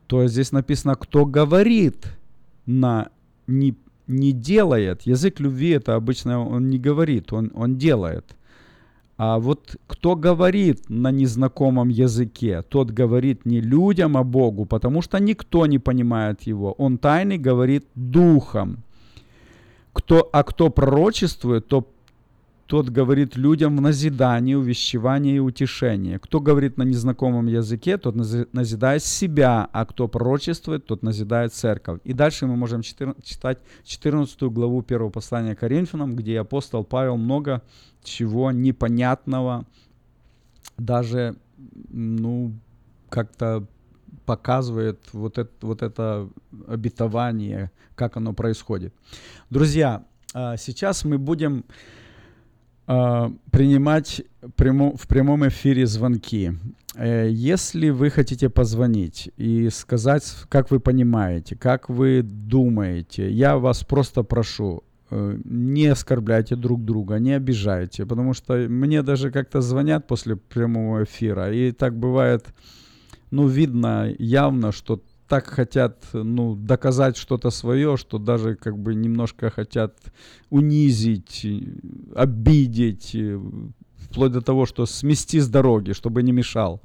то 0.06 0.26
здесь 0.26 0.50
написано, 0.50 0.94
кто 0.94 1.26
говорит 1.26 2.06
на 2.66 3.08
не, 3.46 3.74
не 4.06 4.32
делает. 4.32 5.02
Язык 5.02 5.40
любви 5.40 5.70
это 5.70 5.94
обычно 5.94 6.46
он 6.46 6.70
не 6.70 6.78
говорит, 6.78 7.32
он, 7.32 7.50
он 7.54 7.76
делает. 7.76 8.36
А 9.18 9.38
вот 9.38 9.76
кто 9.86 10.16
говорит 10.16 10.88
на 10.88 11.12
незнакомом 11.12 11.88
языке, 11.90 12.62
тот 12.62 12.90
говорит 12.90 13.46
не 13.46 13.60
людям, 13.60 14.16
а 14.16 14.24
Богу, 14.24 14.64
потому 14.64 15.02
что 15.02 15.18
никто 15.18 15.66
не 15.66 15.78
понимает 15.78 16.42
его. 16.42 16.72
Он 16.72 16.98
тайный 16.98 17.38
говорит 17.38 17.86
духом. 17.94 18.78
Кто, 19.92 20.28
а 20.32 20.42
кто 20.42 20.70
пророчествует, 20.70 21.68
то 21.68 21.86
тот 22.72 22.88
говорит 22.88 23.36
людям 23.36 23.76
в 23.76 23.82
назидании, 23.82 24.54
увещевании 24.54 25.34
и 25.34 25.38
утешении. 25.38 26.16
Кто 26.16 26.40
говорит 26.40 26.78
на 26.78 26.84
незнакомом 26.84 27.46
языке, 27.46 27.98
тот 27.98 28.14
назидает 28.14 29.04
себя, 29.04 29.68
а 29.72 29.84
кто 29.84 30.08
пророчествует, 30.08 30.86
тот 30.86 31.02
назидает 31.02 31.52
церковь. 31.52 32.00
И 32.04 32.14
дальше 32.14 32.46
мы 32.46 32.56
можем 32.56 32.80
читать 32.80 33.58
14 33.84 34.42
главу 34.44 34.80
первого 34.80 35.10
послания 35.10 35.54
Коринфянам, 35.54 36.16
где 36.16 36.40
апостол 36.40 36.82
Павел 36.82 37.18
много 37.18 37.60
чего 38.02 38.50
непонятного, 38.52 39.66
даже, 40.78 41.36
ну, 41.90 42.54
как-то 43.10 43.66
показывает 44.24 44.98
вот 45.12 45.36
это, 45.36 45.50
вот 45.60 45.82
это 45.82 46.26
обетование, 46.66 47.70
как 47.94 48.16
оно 48.16 48.32
происходит. 48.32 48.94
Друзья, 49.50 50.06
А, 50.34 50.56
сейчас 50.56 51.04
мы 51.04 51.18
будем 51.18 51.64
принимать 52.86 54.22
прямо, 54.56 54.96
в 54.96 55.06
прямом 55.06 55.46
эфире 55.48 55.86
звонки. 55.86 56.52
Э, 56.94 57.28
Если 57.30 57.90
вы 57.90 58.10
хотите 58.10 58.48
позвонить 58.48 59.30
и 59.36 59.70
сказать, 59.70 60.24
как 60.48 60.70
вы 60.70 60.80
понимаете, 60.80 61.56
как 61.56 61.88
вы 61.88 62.22
думаете, 62.22 63.30
я 63.30 63.56
вас 63.56 63.84
просто 63.84 64.22
прошу, 64.22 64.82
э, 65.10 65.38
не 65.44 65.86
оскорбляйте 65.86 66.56
друг 66.56 66.84
друга, 66.84 67.18
не 67.18 67.32
обижайте, 67.32 68.04
потому 68.04 68.34
что 68.34 68.54
мне 68.68 69.02
даже 69.02 69.30
как-то 69.30 69.60
звонят 69.60 70.06
после 70.06 70.36
прямого 70.36 71.04
эфира, 71.04 71.52
и 71.52 71.72
так 71.72 71.96
бывает, 71.96 72.52
ну, 73.30 73.46
видно 73.46 74.12
явно, 74.18 74.72
что 74.72 75.00
так 75.32 75.46
хотят, 75.46 76.08
ну, 76.12 76.54
доказать 76.54 77.16
что-то 77.16 77.50
свое, 77.50 77.96
что 77.96 78.18
даже 78.18 78.54
как 78.54 78.76
бы 78.76 78.94
немножко 78.94 79.48
хотят 79.48 79.94
унизить, 80.50 81.44
э, 81.44 81.60
обидеть, 82.14 83.14
э, 83.14 83.40
вплоть 83.96 84.32
до 84.32 84.42
того, 84.42 84.66
что 84.66 84.86
смести 84.86 85.40
с 85.40 85.48
дороги, 85.48 85.92
чтобы 85.92 86.22
не 86.22 86.32
мешал. 86.32 86.82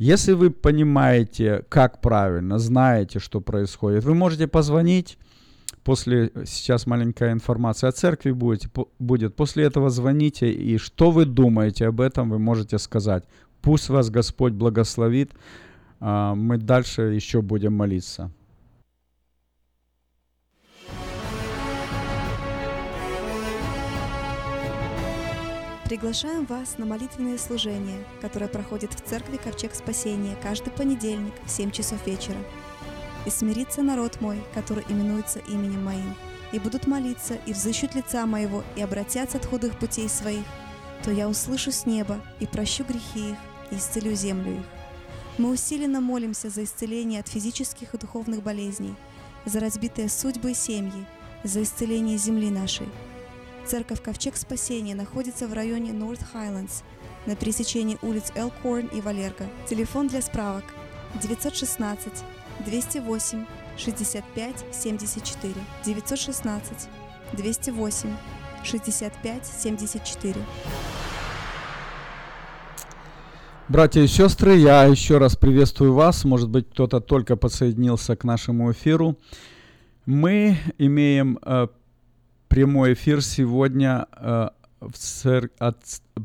Если 0.00 0.34
вы 0.34 0.50
понимаете, 0.50 1.64
как 1.68 2.00
правильно, 2.00 2.58
знаете, 2.58 3.20
что 3.20 3.40
происходит, 3.40 4.04
вы 4.04 4.14
можете 4.14 4.48
позвонить. 4.48 5.16
После 5.84 6.30
сейчас 6.46 6.86
маленькая 6.86 7.30
информация 7.30 7.90
о 7.90 7.92
церкви 7.92 8.32
будет, 8.32 8.72
по- 8.72 8.88
будет. 8.98 9.36
После 9.36 9.62
этого 9.64 9.88
звоните, 9.90 10.50
и 10.50 10.78
что 10.78 11.12
вы 11.12 11.26
думаете 11.26 11.86
об 11.86 12.00
этом, 12.00 12.30
вы 12.30 12.38
можете 12.38 12.78
сказать. 12.78 13.22
Пусть 13.62 13.88
вас 13.88 14.10
Господь 14.10 14.52
благословит. 14.52 15.30
А, 16.00 16.34
Мы 16.34 16.58
дальше 16.58 17.02
еще 17.02 17.42
будем 17.42 17.74
молиться. 17.74 18.30
Приглашаем 25.88 26.44
вас 26.44 26.76
на 26.76 26.84
молитвенное 26.84 27.38
служение, 27.38 28.04
которое 28.20 28.48
проходит 28.48 28.92
в 28.92 29.00
церкви 29.00 29.38
Ковчег 29.42 29.74
Спасения 29.74 30.36
каждый 30.42 30.70
понедельник 30.70 31.32
в 31.46 31.50
7 31.50 31.70
часов 31.70 32.06
вечера. 32.06 32.36
«И 33.24 33.30
смирится 33.30 33.82
народ 33.82 34.20
мой, 34.20 34.38
который 34.52 34.84
именуется 34.90 35.38
именем 35.38 35.82
моим, 35.82 36.14
и 36.52 36.58
будут 36.58 36.86
молиться, 36.86 37.38
и 37.46 37.54
взыщут 37.54 37.94
лица 37.94 38.26
моего, 38.26 38.64
и 38.76 38.82
обратятся 38.82 39.38
от 39.38 39.46
худых 39.46 39.78
путей 39.78 40.10
своих, 40.10 40.44
то 41.02 41.10
я 41.10 41.26
услышу 41.26 41.72
с 41.72 41.86
неба, 41.86 42.20
и 42.38 42.46
прощу 42.46 42.84
грехи 42.84 43.30
их, 43.30 43.38
и 43.70 43.76
исцелю 43.76 44.14
землю 44.14 44.58
их». 44.58 44.77
Мы 45.38 45.50
усиленно 45.50 46.00
молимся 46.00 46.50
за 46.50 46.64
исцеление 46.64 47.20
от 47.20 47.28
физических 47.28 47.94
и 47.94 47.98
духовных 47.98 48.42
болезней, 48.42 48.94
за 49.44 49.60
разбитые 49.60 50.08
судьбы 50.08 50.50
и 50.50 50.54
семьи, 50.54 51.06
за 51.44 51.62
исцеление 51.62 52.18
земли 52.18 52.50
нашей– 52.50 52.88
Церковь 53.68 54.02
Ковчег 54.02 54.34
Спасения 54.36 54.94
находится 54.94 55.46
в 55.46 55.52
районе 55.52 55.90
North 55.90 56.24
Highlands 56.32 56.82
на 57.26 57.36
пересечении 57.36 57.98
улиц 58.00 58.32
Элкорн 58.34 58.86
и 58.86 59.02
Валерго. 59.02 59.46
Телефон 59.68 60.08
для 60.08 60.22
справок 60.22 60.64
916 61.20 62.24
208 62.64 63.44
65 63.76 64.54
74 64.72 65.54
916 65.84 66.88
208 67.34 68.16
65 68.64 69.46
74 69.46 70.40
Братья 73.68 74.00
и 74.00 74.06
сестры, 74.06 74.56
я 74.56 74.84
еще 74.84 75.18
раз 75.18 75.36
приветствую 75.36 75.92
вас. 75.92 76.24
Может 76.24 76.48
быть, 76.48 76.70
кто-то 76.70 77.00
только 77.00 77.36
подсоединился 77.36 78.16
к 78.16 78.24
нашему 78.24 78.72
эфиру. 78.72 79.18
Мы 80.06 80.56
имеем 80.78 81.38
э, 81.42 81.68
прямой 82.48 82.94
эфир 82.94 83.22
сегодня 83.22 84.06
э, 84.16 84.48
в 84.80 84.92
цер... 84.94 85.50
от 85.58 85.76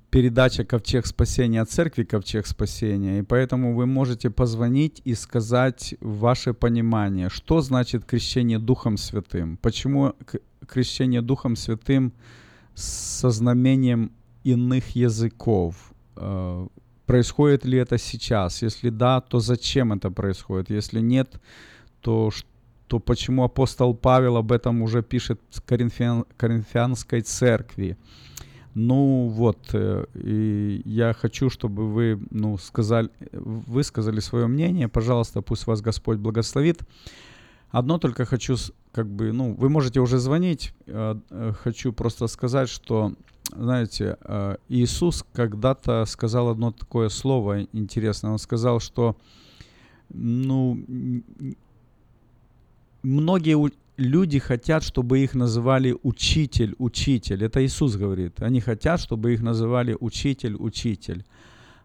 передача 0.09 0.63
Ковчег 0.63 1.05
Спасения 1.05 1.59
от 1.59 1.69
церкви 1.69 2.05
Ковчег 2.05 2.47
Спасения. 2.47 3.19
И 3.19 3.23
поэтому 3.23 3.75
вы 3.75 3.87
можете 3.87 4.29
позвонить 4.29 5.01
и 5.03 5.13
сказать 5.13 5.95
ваше 5.99 6.53
понимание, 6.53 7.27
что 7.27 7.59
значит 7.59 8.05
крещение 8.05 8.57
Духом 8.57 8.95
Святым, 8.95 9.57
почему 9.57 10.13
крещение 10.65 11.21
Духом 11.21 11.57
Святым 11.57 12.13
со 12.73 13.31
знамением 13.31 14.13
иных 14.45 14.95
языков. 14.95 15.75
Происходит 17.13 17.63
ли 17.63 17.77
это 17.77 17.99
сейчас? 17.99 18.63
Если 18.63 18.89
да, 18.89 19.21
то 19.21 19.39
зачем 19.39 19.93
это 19.93 20.09
происходит? 20.09 20.71
Если 20.71 20.99
нет, 20.99 21.39
то 22.01 22.31
то 22.87 22.99
почему 22.99 23.43
апостол 23.43 23.93
Павел 23.93 24.35
об 24.35 24.51
этом 24.51 24.81
уже 24.81 25.03
пишет 25.03 25.39
с 25.51 25.61
Коринфян, 25.61 26.25
Коринфянской 26.37 27.21
церкви? 27.21 27.97
Ну 28.73 29.27
вот, 29.27 29.59
э, 29.73 30.05
и 30.15 30.81
я 30.85 31.13
хочу, 31.13 31.51
чтобы 31.51 31.87
вы, 31.87 32.19
ну, 32.31 32.57
сказали, 32.57 33.11
высказали 33.31 34.19
свое 34.19 34.47
мнение. 34.47 34.87
Пожалуйста, 34.87 35.43
пусть 35.43 35.67
вас 35.67 35.81
Господь 35.81 36.17
благословит. 36.17 36.79
Одно 37.69 37.99
только 37.99 38.25
хочу, 38.25 38.55
как 38.91 39.07
бы, 39.07 39.31
ну, 39.31 39.53
вы 39.53 39.69
можете 39.69 39.99
уже 39.99 40.17
звонить. 40.17 40.73
э, 40.87 41.15
э, 41.29 41.53
Хочу 41.63 41.93
просто 41.93 42.25
сказать, 42.25 42.69
что, 42.69 43.13
знаете, 43.51 44.17
э, 44.21 44.55
Иисус 44.69 45.25
когда-то 45.33 46.05
сказал 46.05 46.49
одно 46.49 46.71
такое 46.71 47.09
слово 47.09 47.63
интересное. 47.73 48.31
Он 48.31 48.39
сказал, 48.39 48.79
что, 48.79 49.15
ну, 50.09 50.79
многие 53.03 53.57
люди 53.97 54.39
хотят, 54.39 54.83
чтобы 54.83 55.19
их 55.19 55.35
называли 55.35 55.95
учитель, 56.03 56.75
учитель. 56.79 57.43
Это 57.43 57.63
Иисус 57.65 57.95
говорит. 57.95 58.41
Они 58.41 58.59
хотят, 58.59 58.99
чтобы 58.99 59.33
их 59.33 59.41
называли 59.41 59.95
учитель, 59.99 60.55
учитель. 60.55 61.23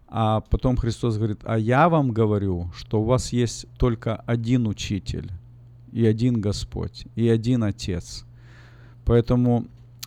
А 0.06 0.40
потом 0.40 0.76
Христос 0.76 1.16
говорит, 1.16 1.40
а 1.44 1.58
я 1.58 1.88
вам 1.88 2.12
говорю, 2.12 2.70
что 2.74 3.02
у 3.02 3.04
вас 3.04 3.32
есть 3.32 3.66
только 3.78 4.16
один 4.16 4.66
учитель, 4.66 5.30
и 5.92 6.06
один 6.06 6.40
Господь, 6.40 7.06
и 7.14 7.28
один 7.28 7.62
Отец. 7.62 8.24
Поэтому, 9.04 9.66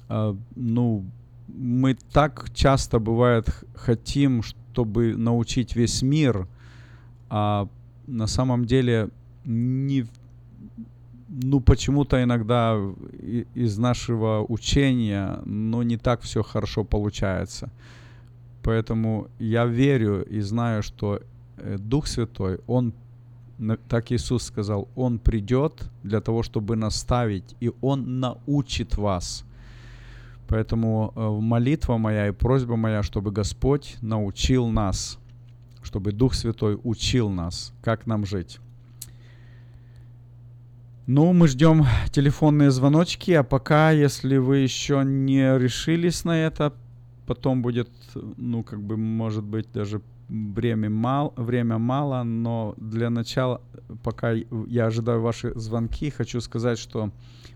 э, 0.09 0.35
ну, 0.55 1.05
мы 1.53 1.95
так 2.11 2.49
часто, 2.53 2.99
бывает, 2.99 3.47
хотим, 3.75 4.43
чтобы 4.43 5.15
научить 5.17 5.75
весь 5.75 6.01
мир, 6.01 6.47
а 7.29 7.67
на 8.07 8.27
самом 8.27 8.65
деле 8.65 9.09
не, 9.45 10.05
ну, 11.29 11.59
почему-то 11.61 12.21
иногда 12.21 12.77
из 13.55 13.77
нашего 13.77 14.45
учения, 14.47 15.39
ну, 15.45 15.81
не 15.81 15.97
так 15.97 16.21
все 16.21 16.43
хорошо 16.43 16.83
получается. 16.83 17.69
Поэтому 18.63 19.27
я 19.39 19.65
верю 19.65 20.23
и 20.23 20.41
знаю, 20.41 20.83
что 20.83 21.21
э, 21.57 21.77
Дух 21.77 22.07
Святой, 22.07 22.59
Он, 22.67 22.93
так 23.87 24.11
Иисус 24.11 24.43
сказал, 24.43 24.87
Он 24.95 25.19
придет 25.19 25.89
для 26.03 26.21
того, 26.21 26.43
чтобы 26.43 26.75
наставить, 26.75 27.55
и 27.59 27.71
Он 27.81 28.19
научит 28.19 28.97
вас. 28.97 29.45
Поэтому 30.51 31.13
э, 31.15 31.29
молитва 31.41 31.95
моя 31.95 32.27
и 32.27 32.31
просьба 32.31 32.75
моя, 32.75 33.03
чтобы 33.03 33.31
Господь 33.31 33.95
научил 34.01 34.67
нас, 34.67 35.17
чтобы 35.81 36.11
Дух 36.11 36.33
Святой 36.33 36.77
учил 36.83 37.29
нас, 37.29 37.73
как 37.81 38.05
нам 38.05 38.25
жить. 38.25 38.59
Ну, 41.07 41.31
мы 41.31 41.47
ждем 41.47 41.85
телефонные 42.11 42.69
звоночки, 42.69 43.31
а 43.31 43.43
пока, 43.43 43.91
если 43.91 44.35
вы 44.35 44.57
еще 44.57 45.03
не 45.05 45.57
решились 45.57 46.25
на 46.25 46.37
это, 46.37 46.73
потом 47.27 47.61
будет, 47.61 47.89
ну, 48.35 48.61
как 48.63 48.83
бы, 48.83 48.97
может 48.97 49.45
быть, 49.45 49.71
даже 49.71 50.01
время, 50.31 50.89
мал, 50.89 51.33
время 51.35 51.77
мало, 51.77 52.23
но 52.23 52.73
для 52.77 53.09
начала, 53.09 53.61
пока 54.03 54.31
я 54.67 54.85
ожидаю 54.85 55.21
ваши 55.21 55.51
звонки, 55.55 56.09
хочу 56.09 56.41
сказать, 56.41 56.79
что 56.79 57.11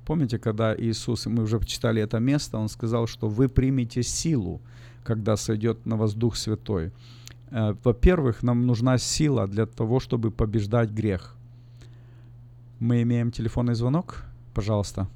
помните, 0.06 0.38
когда 0.38 0.76
Иисус, 0.76 1.26
мы 1.26 1.44
уже 1.44 1.60
читали 1.66 2.02
это 2.02 2.20
место, 2.20 2.58
Он 2.58 2.68
сказал, 2.68 3.08
что 3.08 3.28
вы 3.30 3.48
примете 3.48 4.04
силу, 4.04 4.62
когда 5.04 5.38
сойдет 5.38 5.86
на 5.86 5.96
вас 5.96 6.14
Дух 6.14 6.36
Святой. 6.36 6.92
Э, 7.52 7.76
Во-первых, 7.84 8.44
нам 8.44 8.66
нужна 8.68 8.98
сила 8.98 9.48
для 9.48 9.66
того, 9.66 10.00
чтобы 10.00 10.32
побеждать 10.32 10.90
грех. 10.92 11.36
Мы 12.80 13.04
имеем 13.04 13.32
телефонный 13.32 13.76
звонок, 13.76 14.26
пожалуйста. 14.54 15.08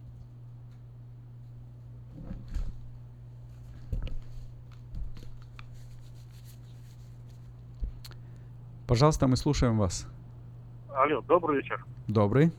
Пожалуйста, 8.89 9.27
мы 9.27 9.37
слушаем 9.37 9.77
вас. 9.77 10.07
Алло, 10.95 11.21
добрый 11.21 11.57
вечер. 11.57 11.85
Добрый. 12.07 12.51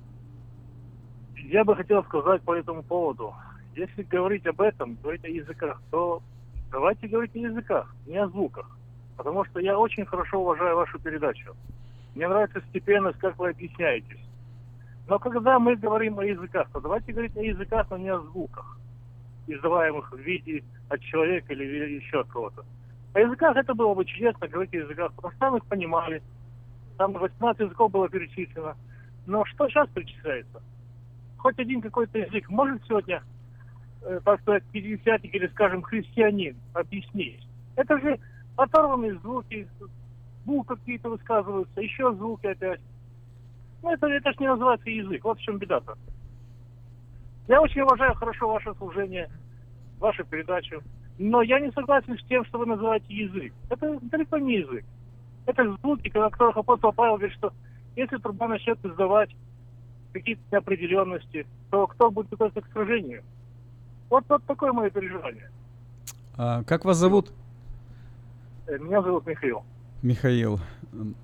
Я 1.34 1.64
бы 1.64 1.74
хотел 1.74 2.04
сказать 2.04 2.40
по 2.42 2.54
этому 2.54 2.84
поводу. 2.84 3.34
Если 3.74 4.04
говорить 4.04 4.46
об 4.46 4.60
этом, 4.60 4.94
говорить 5.02 5.24
о 5.24 5.28
языках, 5.28 5.82
то 5.90 6.22
давайте 6.70 7.08
говорить 7.08 7.34
о 7.34 7.40
языках, 7.40 7.92
не 8.06 8.16
о 8.16 8.28
звуках. 8.28 8.70
Потому 9.16 9.44
что 9.46 9.58
я 9.58 9.76
очень 9.76 10.06
хорошо 10.06 10.38
уважаю 10.38 10.76
вашу 10.76 11.00
передачу. 11.00 11.56
Мне 12.14 12.28
нравится 12.28 12.62
степенность, 12.68 13.18
как 13.18 13.36
вы 13.36 13.50
объясняетесь. 13.50 14.24
Но 15.08 15.18
когда 15.18 15.58
мы 15.58 15.74
говорим 15.74 16.20
о 16.20 16.24
языках, 16.24 16.68
то 16.72 16.78
давайте 16.78 17.12
говорить 17.12 17.36
о 17.36 17.42
языках, 17.42 17.88
но 17.90 17.96
не 17.96 18.08
о 18.08 18.20
звуках. 18.20 18.78
издаваемых 19.48 20.12
в 20.12 20.18
виде 20.18 20.62
от 20.90 21.00
человека 21.00 21.52
или 21.54 21.96
еще 21.96 22.20
от 22.20 22.28
кого-то. 22.28 22.64
О 23.12 23.20
языках 23.20 23.56
это 23.56 23.74
было 23.74 23.94
бы 23.94 24.04
чудесно 24.04 24.46
говорить 24.46 24.72
о 24.74 24.78
языках, 24.78 25.12
потому 25.14 25.32
что 25.32 25.40
там 25.40 25.56
их 25.56 25.64
понимали. 25.66 26.22
Там 26.96 27.12
18 27.12 27.60
языков 27.60 27.90
было 27.90 28.08
перечислено. 28.08 28.76
Но 29.26 29.44
что 29.46 29.68
сейчас 29.68 29.88
перечисляется? 29.88 30.62
Хоть 31.38 31.58
один 31.58 31.80
какой-то 31.80 32.18
язык 32.18 32.48
может 32.48 32.84
сегодня, 32.86 33.22
э, 34.02 34.20
так 34.24 34.40
сказать, 34.42 34.62
пятидесятник 34.72 35.34
или, 35.34 35.46
скажем, 35.48 35.82
христианин 35.82 36.56
объяснить? 36.74 37.46
Это 37.76 37.98
же 37.98 38.18
оторванные 38.56 39.18
звуки, 39.18 39.66
звук 40.44 40.68
какие-то 40.68 41.10
высказываются, 41.10 41.80
еще 41.80 42.12
звуки 42.14 42.46
опять. 42.46 42.80
Ну, 43.82 43.90
это, 43.90 44.06
это 44.06 44.32
ж 44.32 44.38
не 44.38 44.48
называется 44.48 44.90
язык. 44.90 45.24
Вот 45.24 45.38
в 45.38 45.42
чем 45.42 45.58
беда-то. 45.58 45.96
Я 47.48 47.60
очень 47.60 47.80
уважаю 47.80 48.14
хорошо 48.14 48.52
ваше 48.52 48.74
служение, 48.74 49.30
вашу 49.98 50.24
передачу. 50.24 50.82
Но 51.22 51.42
я 51.42 51.60
не 51.60 51.70
согласен 51.72 52.16
с 52.16 52.24
тем, 52.28 52.46
что 52.46 52.58
вы 52.58 52.64
называете 52.64 53.04
язык. 53.14 53.52
Это 53.68 53.98
далеко 54.00 54.38
не 54.38 54.60
язык. 54.60 54.86
Это 55.44 55.76
звуки, 55.76 56.08
о 56.16 56.30
которых 56.30 56.56
апостол 56.56 56.94
Павел 56.94 57.18
говорит, 57.18 57.36
что 57.36 57.52
если 57.94 58.16
труба 58.16 58.48
начнет 58.48 58.82
издавать 58.82 59.28
какие-то 60.14 60.40
неопределенности, 60.50 61.46
то 61.70 61.86
кто 61.88 62.10
будет 62.10 62.30
готовиться 62.30 62.62
к 62.62 62.72
сражению? 62.72 63.22
Вот, 64.08 64.24
вот 64.30 64.42
такое 64.44 64.72
мое 64.72 64.88
переживание. 64.88 65.50
А, 66.38 66.62
как 66.64 66.86
вас 66.86 66.96
зовут? 66.96 67.30
Э, 68.66 68.78
Меня 68.78 69.02
зовут 69.02 69.26
Михаил. 69.26 69.62
Михаил. 70.02 70.58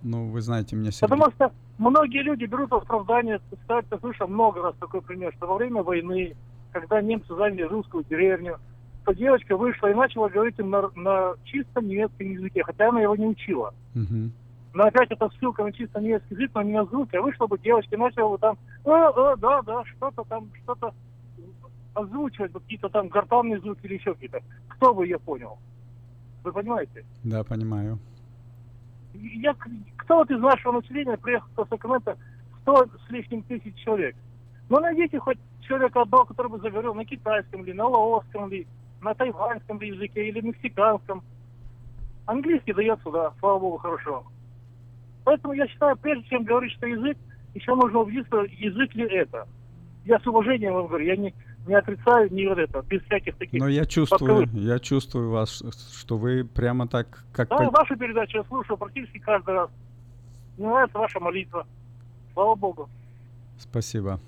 Ну, 0.02 0.28
вы 0.28 0.42
знаете 0.42 0.76
меня 0.76 0.90
Сергей. 0.90 1.08
Потому 1.08 1.32
что 1.32 1.50
многие 1.78 2.22
люди 2.22 2.44
берут 2.44 2.70
оправдание, 2.70 3.40
кстати, 3.62 3.86
я 3.90 3.98
слышал 3.98 4.28
много 4.28 4.60
раз 4.60 4.74
такой 4.78 5.00
пример, 5.00 5.32
что 5.38 5.46
во 5.46 5.56
время 5.56 5.82
войны, 5.82 6.36
когда 6.72 7.00
немцы 7.00 7.34
заняли 7.34 7.62
русскую 7.62 8.04
деревню, 8.04 8.58
то 9.06 9.14
девочка 9.14 9.56
вышла 9.56 9.88
и 9.88 9.94
начала 9.94 10.28
говорить 10.28 10.58
им 10.58 10.70
на, 10.70 10.90
на 10.96 11.34
чистом 11.44 11.86
немецком 11.86 12.28
языке, 12.28 12.64
хотя 12.64 12.88
она 12.88 13.00
его 13.00 13.14
не 13.14 13.26
учила. 13.26 13.72
Мгм. 13.94 14.32
Но 14.74 14.84
опять 14.84 15.12
это 15.12 15.30
ссылка 15.38 15.62
на 15.62 15.72
чисто 15.72 16.00
немецкий 16.00 16.34
язык, 16.34 16.50
но 16.54 16.62
не 16.62 16.72
на 16.72 16.84
звуки, 16.86 17.14
вышла 17.16 17.46
бы 17.46 17.56
девочка 17.56 17.94
и 17.94 17.98
начала 17.98 18.32
бы 18.32 18.38
там, 18.38 18.58
э, 18.84 18.90
э, 18.90 19.36
да, 19.38 19.62
да, 19.62 19.84
что-то 19.84 20.24
там, 20.24 20.50
что-то 20.64 20.92
озвучивать, 21.94 22.52
какие-то 22.52 22.88
там 22.88 23.06
гортанные 23.06 23.60
звуки 23.60 23.78
или 23.84 23.94
еще 23.94 24.12
какие-то. 24.12 24.40
Кто 24.70 24.92
бы 24.92 25.06
ее 25.06 25.20
понял? 25.20 25.56
Вы 26.42 26.52
понимаете? 26.52 27.04
Да, 27.22 27.44
понимаю. 27.44 28.00
Я, 29.14 29.54
кто 29.98 30.16
вот 30.16 30.30
из 30.32 30.40
нашего 30.40 30.80
населения 30.80 31.16
приехал 31.16 31.48
в 31.56 31.68
Сакраменто 31.68 32.18
100 32.62 32.86
с 33.06 33.10
лишним 33.10 33.42
тысяч 33.42 33.76
человек? 33.76 34.16
Ну, 34.68 34.80
найдите 34.80 35.20
хоть 35.20 35.38
человека 35.60 36.02
одного, 36.02 36.24
который 36.24 36.50
бы 36.50 36.58
заговорил 36.58 36.92
на 36.94 37.04
китайском 37.04 37.64
ли, 37.64 37.72
на 37.72 37.86
лаосском 37.86 38.50
ли, 38.50 38.66
на 39.06 39.14
тайваньском 39.14 39.80
языке 39.80 40.28
или 40.28 40.40
мексиканском. 40.40 41.22
Английский 42.26 42.72
дается, 42.72 43.08
да, 43.10 43.32
слава 43.38 43.60
богу, 43.60 43.78
хорошо. 43.78 44.24
Поэтому 45.24 45.54
я 45.54 45.66
считаю, 45.68 45.96
прежде 45.96 46.28
чем 46.28 46.44
говорить, 46.44 46.72
что 46.72 46.86
язык, 46.86 47.16
еще 47.54 47.74
нужно 47.74 48.00
убедиться, 48.00 48.36
язык 48.58 48.94
ли 48.94 49.04
это. 49.04 49.46
Я 50.04 50.18
с 50.18 50.26
уважением 50.26 50.74
вам 50.74 50.88
говорю, 50.88 51.04
я 51.04 51.16
не, 51.16 51.32
не 51.66 51.74
отрицаю 51.74 52.32
ни 52.32 52.46
вот 52.46 52.58
это, 52.58 52.82
без 52.82 53.00
всяких 53.02 53.36
таких... 53.36 53.60
Но 53.60 53.68
я 53.68 53.84
чувствую, 53.84 54.18
подковырок. 54.18 54.50
я 54.54 54.78
чувствую 54.80 55.30
вас, 55.30 55.62
что 56.00 56.16
вы 56.16 56.44
прямо 56.44 56.88
так, 56.88 57.24
как... 57.32 57.48
Да, 57.48 57.58
по- 57.58 57.70
вашу 57.70 57.96
передачу 57.96 58.38
я 58.38 58.44
слушаю 58.44 58.76
практически 58.76 59.18
каждый 59.18 59.54
раз. 59.54 59.70
Мне 60.58 60.68
нравится 60.68 60.98
ваша 60.98 61.20
молитва. 61.20 61.66
Слава 62.34 62.56
Богу. 62.56 62.88
Спасибо. 63.58 64.20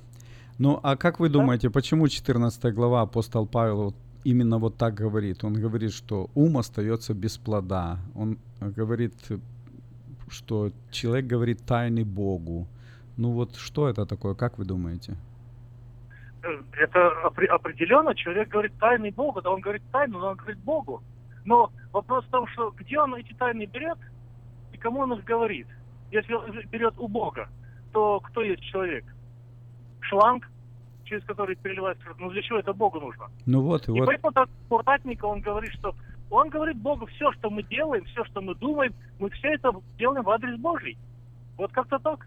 Ну, 0.59 0.79
а 0.83 0.97
как 0.97 1.21
вы 1.21 1.29
думаете, 1.29 1.71
почему 1.71 2.09
14 2.09 2.75
глава 2.75 3.03
апостол 3.03 3.47
Павел 3.47 3.95
именно 4.31 4.59
вот 4.59 4.77
так 4.77 4.95
говорит? 4.95 5.45
Он 5.45 5.55
говорит, 5.55 5.93
что 5.93 6.29
ум 6.35 6.57
остается 6.57 7.15
без 7.15 7.39
плода. 7.39 7.99
Он 8.15 8.37
говорит, 8.61 9.15
что 10.31 10.71
человек 10.91 11.27
говорит 11.27 11.59
тайны 11.67 12.05
Богу. 12.05 12.67
Ну 13.17 13.33
вот 13.33 13.57
что 13.57 13.89
это 13.89 14.07
такое, 14.07 14.35
как 14.35 14.59
вы 14.59 14.65
думаете? 14.65 15.17
Это 16.73 16.99
опре- 17.25 17.47
определенно 17.47 18.15
человек 18.15 18.49
говорит 18.49 18.73
тайны 18.79 19.11
Богу, 19.11 19.41
да 19.43 19.51
он 19.51 19.61
говорит 19.61 19.83
тайну, 19.93 20.19
но 20.19 20.29
он 20.29 20.37
говорит 20.37 20.59
Богу. 20.59 21.03
Но 21.45 21.71
вопрос 21.93 22.25
в 22.27 22.31
том, 22.31 22.47
что 22.49 22.71
где 22.77 22.99
он 23.01 23.15
эти 23.15 23.33
тайны 23.35 23.67
берет 23.67 23.99
и 24.73 24.77
кому 24.77 25.01
он 25.01 25.13
их 25.13 25.25
говорит. 25.25 25.67
Если 26.13 26.35
он 26.35 26.53
берет 26.71 26.95
у 26.99 27.09
Бога, 27.09 27.49
то 27.93 28.21
кто 28.21 28.43
есть 28.43 28.63
человек? 28.63 29.05
Шланг, 30.01 30.49
через 31.09 31.25
который 31.25 31.57
переливается 31.57 32.05
кровь. 32.05 32.17
Ну 32.19 32.31
для 32.31 32.43
чего 32.43 32.59
это 32.59 32.73
Богу 32.73 33.01
нужно? 33.01 33.27
Ну 33.47 33.63
вот, 33.63 33.89
и 33.89 33.93
И 33.93 34.01
вот, 34.01 34.07
поэтому 34.07 34.33
так 34.33 34.49
аккуратненько 34.67 35.25
он 35.25 35.41
говорит, 35.41 35.73
что 35.73 35.95
он 36.31 36.51
говорит 36.51 36.77
Богу, 36.77 37.07
все, 37.07 37.33
что 37.33 37.51
мы 37.51 37.63
делаем, 37.63 38.05
все, 38.05 38.25
что 38.25 38.41
мы 38.41 38.55
думаем, 38.55 38.95
мы 39.19 39.31
все 39.31 39.49
это 39.49 39.73
делаем 39.99 40.25
в 40.25 40.31
адрес 40.31 40.59
Божий. 40.59 40.99
Вот 41.57 41.73
как-то 41.73 41.99
так. 41.99 42.27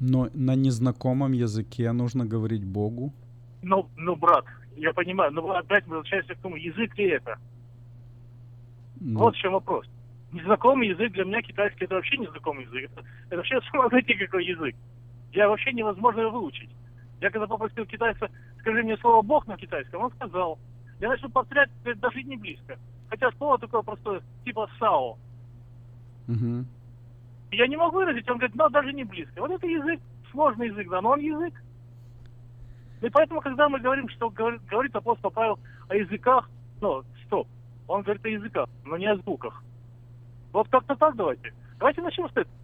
но 0.00 0.28
на 0.34 0.54
незнакомом 0.54 1.32
языке 1.32 1.92
нужно 1.92 2.26
говорить 2.26 2.64
Богу. 2.64 3.12
Ну, 3.62 3.88
ну, 3.96 4.16
брат, 4.16 4.44
я 4.76 4.92
понимаю, 4.92 5.32
но 5.32 5.50
опять 5.52 5.86
возвращаемся 5.86 6.34
к 6.34 6.38
тому, 6.38 6.56
язык 6.56 6.96
ли 6.98 7.08
это? 7.08 7.38
Ну, 9.00 9.20
Вот 9.20 9.34
в 9.34 9.38
чем 9.38 9.52
вопрос. 9.52 9.86
Незнакомый 10.32 10.88
язык 10.88 11.12
для 11.12 11.24
меня 11.24 11.40
китайский 11.40 11.84
это 11.84 11.94
вообще 11.94 12.18
незнакомый 12.18 12.64
язык. 12.64 12.90
Это, 12.90 13.04
это 13.28 13.36
вообще 13.36 13.60
смотрите 13.70 14.14
какой 14.14 14.44
язык. 14.44 14.74
Я 15.32 15.48
вообще 15.48 15.72
невозможно 15.72 16.20
его 16.20 16.40
выучить. 16.40 16.70
Я 17.20 17.30
когда 17.30 17.46
попросил 17.46 17.86
китайца, 17.86 18.28
скажи 18.60 18.82
мне 18.82 18.96
слово 18.98 19.22
Бог 19.22 19.46
на 19.46 19.56
китайском, 19.56 20.02
он 20.02 20.10
сказал. 20.12 20.58
Я 21.00 21.08
начал 21.08 21.30
повторять, 21.30 21.70
говорит, 21.82 22.00
даже 22.00 22.22
не 22.22 22.36
близко. 22.36 22.78
Хотя 23.08 23.30
слово 23.32 23.58
такое 23.58 23.82
простое, 23.82 24.22
типа 24.44 24.68
САО. 24.78 25.18
мгм. 26.26 26.66
Я 27.52 27.68
не 27.68 27.76
могу 27.76 27.96
выразить, 27.96 28.28
он 28.28 28.38
говорит, 28.38 28.56
ну 28.56 28.68
даже 28.68 28.92
не 28.92 29.04
близко. 29.04 29.40
Вот 29.40 29.50
это 29.50 29.66
язык, 29.66 30.00
сложный 30.30 30.66
язык, 30.66 30.88
да, 30.90 31.00
но 31.00 31.10
он 31.10 31.20
язык. 31.20 31.54
И 33.02 33.08
поэтому, 33.08 33.40
когда 33.40 33.68
мы 33.68 33.78
говорим, 33.78 34.08
что 34.08 34.30
говорит, 34.30 34.62
говорит 34.66 34.96
апостол 34.96 35.30
Павел 35.30 35.58
о 35.88 35.94
языках, 35.94 36.50
ну, 36.80 37.04
стоп, 37.24 37.46
он 37.86 38.02
говорит 38.02 38.24
о 38.24 38.28
языках, 38.28 38.68
но 38.84 38.96
не 38.96 39.06
о 39.06 39.16
звуках. 39.16 39.62
Вот 40.52 40.68
как-то 40.68 40.96
так 40.96 41.14
давайте. 41.14 41.52
Давайте 41.78 42.02
начнем 42.02 42.28
с 42.28 42.32
этого. 42.32 42.56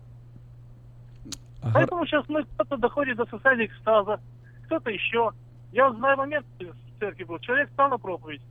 Ага. 1.62 1.72
Поэтому 1.74 2.06
сейчас 2.06 2.28
мы 2.28 2.44
кто-то 2.44 2.76
доходит 2.76 3.16
до 3.16 3.26
состояния 3.26 3.66
экстаза, 3.66 4.20
кто-то 4.64 4.90
еще. 4.90 5.32
Я 5.72 5.88
вот 5.88 5.98
знаю 5.98 6.16
момент 6.16 6.46
в 6.58 6.98
церкви 6.98 7.24
был. 7.24 7.38
Человек 7.38 7.70
стал 7.72 7.88
на 7.88 7.98
проповедь 7.98 8.42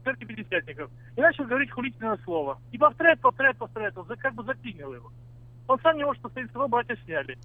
в 0.00 0.04
церкви 0.04 0.24
пятидесятников 0.24 0.90
и 1.16 1.20
начал 1.20 1.44
говорить 1.44 1.70
хулительное 1.70 2.18
слово. 2.24 2.58
И 2.70 2.78
повторяет, 2.78 3.20
повторяет, 3.20 3.56
повторяет. 3.56 3.96
Он 3.96 4.06
как 4.06 4.34
бы 4.34 4.44
заклинил 4.44 4.94
его. 4.94 5.12
Он 5.68 5.78
сам 5.80 5.96
не 5.96 6.04
может 6.04 6.24
остановиться, 6.24 6.58
его 6.58 6.68
братья 6.68 6.96
сняли. 7.04 7.38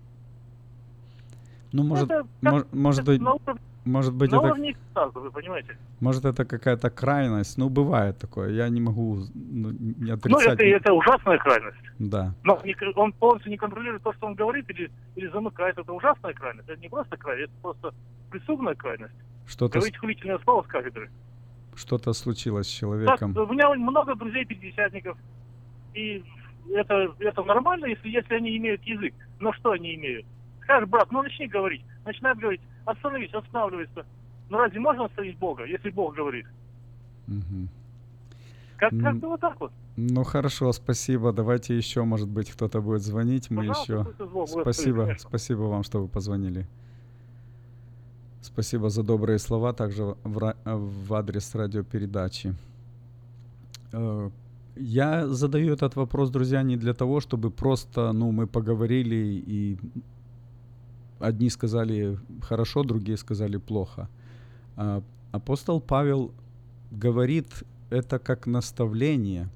Ну, 1.72 1.84
может, 1.84 2.10
это 2.10 2.26
может 2.72 3.02
это 3.02 3.12
быть, 3.12 3.22
на 3.22 3.34
уровне, 3.34 3.62
может 3.86 4.14
быть, 4.16 4.32
на 4.32 4.38
это, 4.38 4.46
уровне 4.48 4.72
экстаза, 4.72 5.20
вы 5.20 5.32
понимаете? 5.32 5.78
может, 6.00 6.26
это 6.26 6.46
какая-то 6.46 6.90
крайность. 6.90 7.58
Ну, 7.58 7.70
бывает 7.70 8.18
такое. 8.18 8.52
Я 8.52 8.70
не 8.70 8.82
могу 8.82 9.20
ну, 9.34 9.72
не 9.72 10.08
Ну, 10.08 10.14
отрицать. 10.14 10.60
это, 10.60 10.64
это 10.66 10.94
ужасная 10.94 11.38
крайность. 11.38 11.78
Да. 12.00 12.34
Но 12.44 12.62
он 12.96 13.12
полностью 13.14 13.52
не 13.52 13.58
контролирует 13.58 14.04
то, 14.04 14.14
что 14.14 14.28
он 14.28 14.36
говорит, 14.36 14.70
или, 14.70 14.92
или 15.16 15.28
замыкает. 15.28 15.78
Это 15.78 15.92
ужасная 15.94 16.34
крайность. 16.34 16.70
Это 16.70 16.80
не 16.82 16.90
просто 16.90 17.18
крайность, 17.18 17.52
это 17.52 17.62
просто 17.62 17.94
преступная 18.32 18.76
крайность. 18.76 19.14
Что-то, 19.46 19.80
Говорить 19.80 19.98
хулительное 19.98 20.40
слово 20.40 20.64
с 20.64 20.68
кафедры. 20.68 21.10
что-то 21.76 22.14
случилось 22.14 22.68
с 22.68 22.72
Так, 22.72 22.80
человеком. 22.80 23.36
у 23.38 23.54
меня 23.54 23.74
много 23.76 24.16
друзей 24.16 24.46
пятидесятников. 24.46 25.18
И 25.94 26.24
это, 26.74 27.14
это 27.20 27.44
нормально, 27.44 27.86
если, 27.86 28.10
если 28.10 28.36
они 28.36 28.58
имеют 28.58 28.82
язык. 28.84 29.14
Но 29.40 29.54
что 29.54 29.72
они 29.72 29.96
имеют? 29.96 30.26
Скажешь, 30.68 30.90
брат, 30.90 31.10
ну 31.12 31.24
начни 31.24 31.48
говорить. 31.48 31.82
Начинает 32.06 32.38
говорить, 32.40 32.60
остановись, 32.84 33.34
останавливается. 33.34 34.06
Ну 34.50 34.58
разве 34.58 34.82
можно 34.82 35.06
остановить 35.06 35.38
Бога, 35.38 35.64
если 35.64 35.90
Бог 35.92 36.14
говорит? 36.14 36.46
Мгм. 37.28 37.70
Как, 38.76 38.92
М. 38.92 39.02
как-то 39.02 39.28
вот 39.30 39.40
так 39.40 39.60
вот. 39.62 39.72
Ну 39.96 40.24
хорошо, 40.26 40.74
спасибо. 40.74 41.32
Давайте 41.32 41.78
еще, 41.78 42.04
может 42.04 42.28
быть, 42.28 42.52
кто-то 42.52 42.82
будет 42.82 43.02
звонить. 43.02 43.50
Мы 43.50 43.66
Пожалуйста, 43.68 43.94
еще. 43.94 44.62
Спасибо, 44.62 45.16
спасибо 45.18 45.62
вам, 45.62 45.84
что 45.84 46.02
вы 46.02 46.10
позвонили. 46.10 46.68
Спасибо 48.42 48.90
за 48.90 49.04
добрые 49.04 49.40
слова, 49.40 49.72
также 49.72 50.16
в, 50.24 50.56
в 50.66 51.14
адрес 51.14 51.56
радиопередачи. 51.56 52.56
Э, 53.94 54.30
Я 54.76 55.28
задаю 55.28 55.74
этот 55.74 55.96
вопрос, 55.96 56.30
друзья, 56.30 56.62
не 56.62 56.76
для 56.76 56.94
того, 56.94 57.22
чтобы 57.22 57.52
просто, 57.52 58.12
ну, 58.12 58.32
мы 58.32 58.48
поговорили 58.48 59.44
и 59.48 59.78
одни 61.20 61.50
сказали 61.50 62.18
хорошо, 62.42 62.84
другие 62.84 63.18
сказали 63.18 63.58
плохо. 63.58 64.08
А, 64.76 65.02
Апостол 65.32 65.82
Павел 65.82 66.32
говорит 66.92 67.64
это 67.90 68.18
как 68.20 68.48
наставление. 68.48 69.50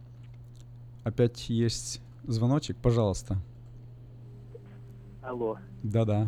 Опять 1.03 1.49
есть 1.49 2.01
звоночек, 2.24 2.78
пожалуйста. 2.78 3.38
Алло, 5.22 5.57
Да-да. 5.84 6.28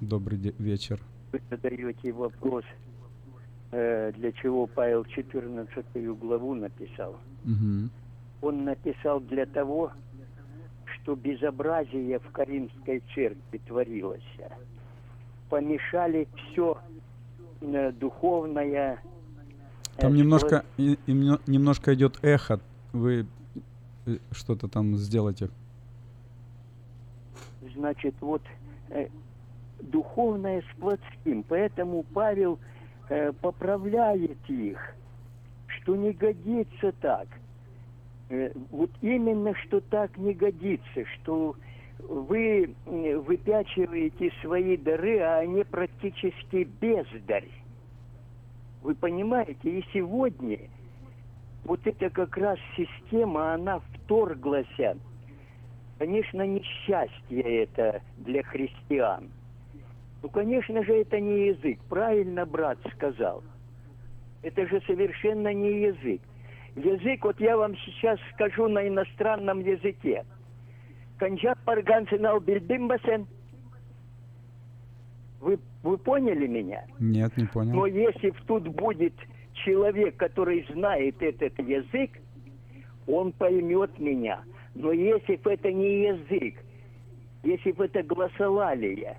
Добрый 0.00 0.38
де- 0.38 0.54
вечер. 0.58 1.00
вы 1.32 1.40
задаете 1.50 2.12
вопрос 2.12 2.64
э, 3.72 4.12
для 4.12 4.32
чего 4.32 4.66
Павел 4.66 5.04
14 5.04 6.18
главу 6.20 6.54
написал. 6.54 7.16
Мгм. 7.44 7.90
Он 8.42 8.64
написал 8.64 9.20
для 9.20 9.46
того, 9.46 9.90
что 11.06 11.14
безобразие 11.14 12.18
в 12.18 12.32
Каримской 12.32 13.00
церкви 13.14 13.58
творилось. 13.64 14.24
Помешали 15.48 16.26
все 16.34 16.78
духовное. 17.60 18.98
Там 19.98 20.14
э, 20.14 20.16
немножко, 20.16 20.64
и- 20.76 20.98
и 21.06 21.12
немно- 21.12 21.40
немножко 21.46 21.94
идет 21.94 22.18
эхо. 22.24 22.58
Вы 22.92 23.24
э, 24.06 24.16
что-то 24.32 24.66
там 24.66 24.96
сделайте. 24.96 25.48
значит, 27.76 28.14
вот 28.20 28.42
э, 28.90 29.06
духовное 29.80 30.62
с 30.62 30.80
плотским. 30.80 31.44
Поэтому 31.44 32.02
Павел 32.14 32.58
э, 33.10 33.32
поправляет 33.40 34.38
их, 34.48 34.78
что 35.68 35.94
не 35.94 36.10
годится 36.12 36.90
так. 37.00 37.28
Э, 38.28 38.50
вот 38.70 38.90
именно, 39.02 39.54
что 39.54 39.80
так 39.80 40.16
не 40.18 40.34
годится, 40.34 41.04
что 41.14 41.54
вы 41.98 42.74
э, 42.86 43.16
выпячиваете 43.16 44.32
свои 44.42 44.76
дары, 44.76 45.18
а 45.20 45.38
они 45.38 45.64
практически 45.64 46.68
бездарь. 46.80 47.48
Вы 48.82 48.94
понимаете, 48.94 49.78
и 49.78 49.84
сегодня 49.92 50.58
вот 51.64 51.80
это 51.84 52.10
как 52.10 52.36
раз 52.36 52.58
система, 52.76 53.54
она 53.54 53.80
вторглась 53.80 54.66
Конечно, 55.98 56.46
несчастье 56.46 57.40
это 57.40 58.02
для 58.18 58.42
христиан. 58.42 59.30
Ну, 60.22 60.28
конечно 60.28 60.84
же, 60.84 60.92
это 60.92 61.18
не 61.18 61.48
язык. 61.48 61.78
Правильно 61.88 62.44
брат 62.44 62.78
сказал. 62.94 63.42
Это 64.42 64.66
же 64.66 64.80
совершенно 64.86 65.52
не 65.54 65.80
язык. 65.82 66.20
Язык, 66.76 67.24
вот 67.24 67.40
я 67.40 67.56
вам 67.56 67.74
сейчас 67.78 68.18
скажу 68.34 68.68
на 68.68 68.86
иностранном 68.86 69.60
языке. 69.60 70.24
Канджаб 71.18 71.58
паргансенал 71.64 72.38
бильдимбасен. 72.40 73.26
Вы, 75.40 75.58
вы 75.82 75.96
поняли 75.96 76.46
меня? 76.46 76.84
Нет, 76.98 77.34
не 77.38 77.46
понял. 77.46 77.74
Но 77.74 77.86
если 77.86 78.30
тут 78.46 78.68
будет 78.68 79.14
человек, 79.64 80.16
который 80.16 80.66
знает 80.70 81.16
этот 81.22 81.58
язык, 81.58 82.10
он 83.06 83.32
поймет 83.32 83.98
меня. 83.98 84.42
Но 84.74 84.92
если 84.92 85.36
бы 85.36 85.54
это 85.54 85.72
не 85.72 86.08
язык, 86.08 86.62
если 87.42 87.72
бы 87.72 87.86
это 87.86 88.02
гласолалия, 88.02 89.16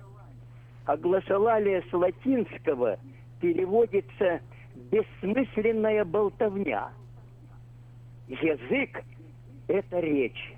а 0.84 0.96
гласолалия 0.96 1.82
с 1.90 1.92
латинского 1.92 2.98
переводится 3.40 4.40
бессмысленная 4.92 6.04
болтовня. 6.04 6.90
Язык– 8.28 9.02
это 9.68 10.00
речь. 10.00 10.54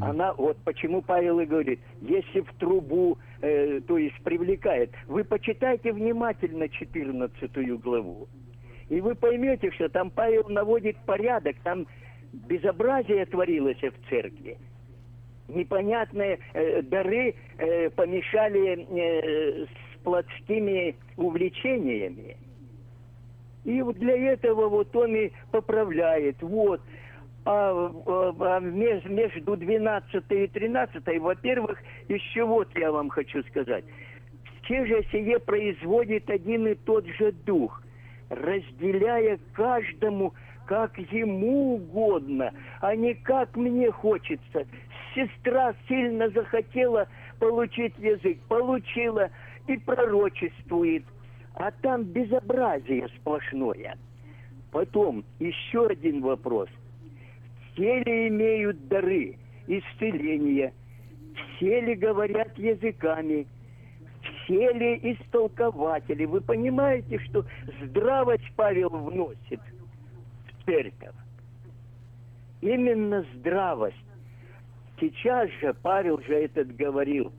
Она, 0.00 0.32
вот 0.34 0.56
почему 0.64 1.00
Павел 1.00 1.38
и 1.38 1.46
говорит, 1.46 1.78
если 2.00 2.40
в 2.40 2.52
трубу, 2.54 3.18
э, 3.40 3.80
то 3.86 3.98
есть 3.98 4.20
привлекает. 4.22 4.90
Вы 5.06 5.22
почитайте 5.22 5.92
внимательно 5.92 6.68
14 6.68 7.80
главу. 7.80 8.28
И 8.88 9.00
вы 9.00 9.14
поймете, 9.14 9.70
что 9.70 9.88
там 9.88 10.10
Павел 10.10 10.48
наводит 10.48 10.96
порядок, 11.06 11.56
там 11.62 11.86
безобразие 12.32 13.24
творилось 13.26 13.80
в 13.80 14.08
церкви. 14.08 14.58
Непонятные 15.46 16.40
э, 16.52 16.82
дары 16.82 17.34
э, 17.58 17.90
помешали 17.90 18.86
э, 18.90 19.66
с 19.66 20.02
плотскими 20.02 20.96
увлечениями. 21.16 22.36
И 23.64 23.82
вот 23.82 23.96
для 23.98 24.32
этого 24.32 24.68
вот 24.68 24.94
он 24.96 25.14
и 25.14 25.32
поправляет. 25.50 26.36
Вот. 26.42 26.80
А, 27.44 27.92
а, 28.06 28.34
а 28.56 28.60
между 28.60 29.56
12 29.56 30.24
и 30.30 30.46
13, 30.46 31.20
во-первых, 31.20 31.78
еще 32.08 32.44
вот 32.44 32.68
я 32.76 32.92
вам 32.92 33.08
хочу 33.10 33.42
сказать. 33.44 33.84
Все 34.62 34.84
же 34.84 35.04
сие 35.10 35.38
производит 35.40 36.28
один 36.30 36.66
и 36.68 36.74
тот 36.74 37.06
же 37.06 37.32
дух, 37.32 37.82
разделяя 38.28 39.38
каждому 39.54 40.34
как 40.66 40.96
ему 40.98 41.74
угодно, 41.74 42.52
а 42.80 42.94
не 42.94 43.14
как 43.14 43.56
мне 43.56 43.90
хочется. 43.90 44.64
Сестра 45.14 45.74
сильно 45.88 46.28
захотела 46.30 47.08
получить 47.40 47.98
язык, 47.98 48.38
получила 48.48 49.30
и 49.66 49.76
пророчествует. 49.78 51.04
А 51.54 51.70
там 51.70 52.04
безобразие 52.04 53.08
сплошное. 53.16 53.96
Потом 54.70 55.24
еще 55.38 55.86
один 55.86 56.22
вопрос. 56.22 56.68
Все 57.72 58.02
ли 58.02 58.28
имеют 58.28 58.88
дары 58.88 59.36
исцеления? 59.66 60.72
Все 61.56 61.80
ли 61.80 61.94
говорят 61.94 62.56
языками? 62.56 63.46
Все 64.22 64.72
ли 64.72 65.12
истолкователи? 65.12 66.24
Вы 66.24 66.40
понимаете, 66.40 67.18
что 67.20 67.44
здравость 67.82 68.50
Павел 68.56 68.90
вносит 68.90 69.60
в 70.46 70.64
церковь? 70.64 71.14
Именно 72.60 73.24
здравость. 73.36 73.96
Сейчас 75.00 75.48
же 75.60 75.74
Павел 75.82 76.20
же 76.20 76.34
этот 76.34 76.76
говорил, 76.76 77.32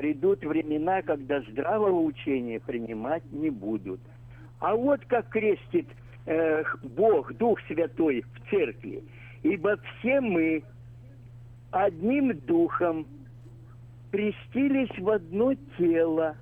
придут 0.00 0.42
времена, 0.42 1.02
когда 1.02 1.42
здравого 1.42 2.00
учения 2.00 2.58
принимать 2.58 3.22
не 3.32 3.50
будут. 3.50 4.00
А 4.58 4.74
вот 4.74 5.04
как 5.04 5.28
крестит 5.28 5.86
э, 6.24 6.64
Бог, 6.96 7.34
Дух 7.34 7.60
Святой 7.68 8.22
в 8.22 8.50
церкви. 8.50 9.04
Ибо 9.42 9.76
все 9.76 10.22
мы 10.22 10.62
одним 11.70 12.34
духом 12.46 13.06
крестились 14.10 14.98
в 14.98 15.10
одно 15.10 15.52
тело, 15.76 16.34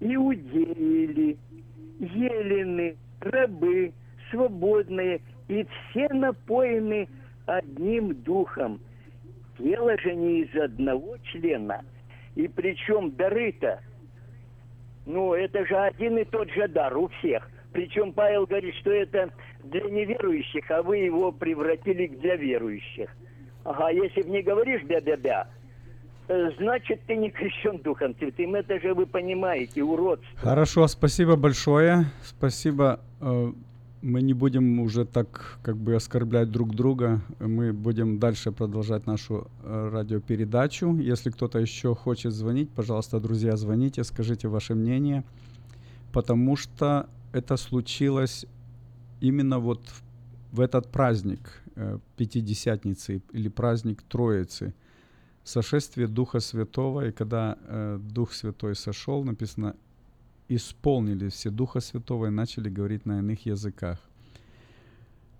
иудеи 0.00 1.36
елены, 2.00 2.96
рабы, 3.20 3.92
свободные, 4.30 5.20
и 5.48 5.66
все 5.90 6.08
напоены 6.08 7.06
одним 7.44 8.14
духом. 8.22 8.80
Тело 9.58 9.98
же 9.98 10.14
не 10.14 10.40
из 10.40 10.56
одного 10.56 11.18
члена. 11.18 11.84
И 12.34 12.48
причем 12.48 13.10
дары-то, 13.12 13.80
ну, 15.06 15.34
это 15.34 15.66
же 15.66 15.76
один 15.76 16.18
и 16.18 16.24
тот 16.24 16.50
же 16.50 16.68
дар 16.68 16.96
у 16.96 17.08
всех. 17.08 17.48
Причем 17.72 18.12
Павел 18.12 18.46
говорит, 18.46 18.74
что 18.76 18.90
это 18.90 19.30
для 19.64 19.82
неверующих, 19.82 20.70
а 20.70 20.82
вы 20.82 20.98
его 20.98 21.32
превратили 21.32 22.06
для 22.06 22.36
верующих. 22.36 23.10
Ага, 23.64 23.90
если 23.90 24.22
бы 24.22 24.30
не 24.30 24.42
говоришь 24.42 24.82
бя-бя-бя, 24.82 25.48
э, 26.28 26.50
значит, 26.58 27.00
ты 27.06 27.16
не 27.16 27.30
крещен 27.30 27.78
Духом 27.78 28.14
Святым. 28.18 28.54
Это 28.54 28.78
же 28.80 28.92
вы 28.92 29.06
понимаете, 29.06 29.82
уродство. 29.82 30.28
Хорошо, 30.36 30.86
спасибо 30.86 31.36
большое. 31.36 32.06
Спасибо. 32.22 33.00
Мы 34.02 34.20
не 34.20 34.34
будем 34.34 34.80
уже 34.80 35.04
так 35.04 35.58
как 35.62 35.76
бы 35.76 35.94
оскорблять 35.94 36.50
друг 36.50 36.74
друга. 36.74 37.20
Мы 37.38 37.72
будем 37.72 38.18
дальше 38.18 38.50
продолжать 38.50 39.06
нашу 39.06 39.46
э, 39.62 39.90
радиопередачу. 39.92 40.96
Если 40.98 41.30
кто-то 41.30 41.60
еще 41.60 41.94
хочет 41.94 42.32
звонить, 42.32 42.68
пожалуйста, 42.70 43.20
друзья, 43.20 43.56
звоните, 43.56 44.02
скажите 44.02 44.48
ваше 44.48 44.74
мнение. 44.74 45.22
Потому 46.12 46.56
что 46.56 47.08
это 47.32 47.56
случилось 47.56 48.44
именно 49.20 49.60
вот 49.60 49.86
в, 49.86 50.56
в 50.56 50.60
этот 50.60 50.90
праздник 50.90 51.62
э, 51.76 52.00
Пятидесятницы 52.16 53.22
или 53.32 53.48
праздник 53.48 54.02
Троицы. 54.02 54.74
Сошествие 55.44 56.08
Духа 56.08 56.40
Святого. 56.40 57.06
И 57.06 57.12
когда 57.12 57.56
э, 57.68 58.00
Дух 58.02 58.32
Святой 58.32 58.74
сошел, 58.74 59.22
написано, 59.22 59.76
исполнили 60.56 61.28
все 61.28 61.50
Духа 61.50 61.80
Святого 61.80 62.26
и 62.26 62.30
начали 62.30 62.68
говорить 62.68 63.06
на 63.06 63.18
иных 63.18 63.46
языках. 63.46 63.98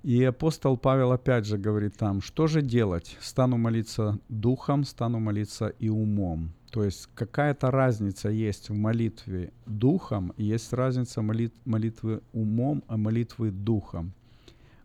И 0.03 0.25
апостол 0.25 0.77
Павел 0.77 1.13
опять 1.13 1.47
же 1.47 1.59
говорит 1.59 1.97
там, 1.97 2.23
что 2.23 2.49
же 2.49 2.61
делать? 2.61 3.17
Стану 3.21 3.57
молиться 3.57 4.19
духом, 4.29 4.85
стану 4.85 5.21
молиться 5.21 5.69
и 5.69 5.89
умом. 5.89 6.51
То 6.73 6.85
есть 6.85 7.09
какая-то 7.15 7.71
разница 7.71 8.29
есть 8.31 8.71
в 8.71 8.75
молитве 8.75 9.53
духом, 9.67 10.33
есть 10.37 10.73
разница 10.73 11.21
молит- 11.21 11.53
молитвы 11.65 12.21
умом, 12.33 12.83
а 12.89 12.97
молитвы 12.97 13.51
духом. 13.51 14.13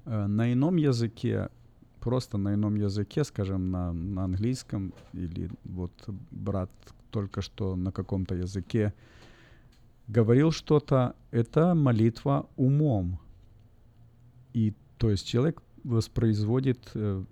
Э, 0.05 0.27
На 0.27 0.53
ином 0.53 0.75
языке, 0.75 1.49
просто 1.99 2.37
на 2.37 2.53
ином 2.53 2.75
языке, 2.75 3.23
скажем, 3.23 3.71
на, 3.71 3.93
на 3.93 4.25
английском, 4.25 4.93
или 5.13 5.49
вот 5.63 5.91
брат 6.31 6.69
только 7.09 7.41
что 7.41 7.75
на 7.75 7.91
каком-то 7.91 8.35
языке 8.35 8.93
говорил 10.07 10.51
что-то, 10.51 11.15
это 11.31 11.75
молитва 11.75 12.45
умом. 12.55 13.19
И 14.53 14.73
то 14.97 15.09
есть 15.09 15.27
человек 15.27 15.61
воспроизводит 15.83 16.91
э, 16.95 17.23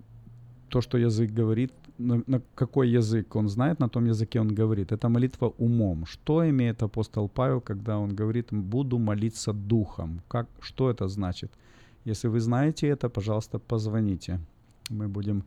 то, 0.68 0.80
что 0.80 0.98
язык 0.98 1.30
говорит, 1.32 1.72
на, 1.98 2.22
на 2.26 2.40
какой 2.54 2.88
язык 2.88 3.36
он 3.36 3.48
знает, 3.48 3.80
на 3.80 3.88
том 3.88 4.06
языке 4.06 4.40
он 4.40 4.54
говорит. 4.54 4.92
Это 4.92 5.08
молитва 5.08 5.54
умом. 5.58 6.06
Что 6.06 6.48
имеет 6.48 6.82
апостол 6.82 7.28
Павел, 7.28 7.60
когда 7.60 7.98
он 7.98 8.14
говорит 8.14 8.48
«буду 8.52 8.98
молиться 8.98 9.52
духом»? 9.52 10.20
Как, 10.28 10.46
что 10.60 10.90
это 10.90 11.08
значит? 11.08 11.50
Если 12.04 12.28
вы 12.28 12.40
знаете 12.40 12.88
это, 12.88 13.08
пожалуйста, 13.08 13.58
позвоните. 13.58 14.38
Мы 14.90 15.08
будем 15.08 15.44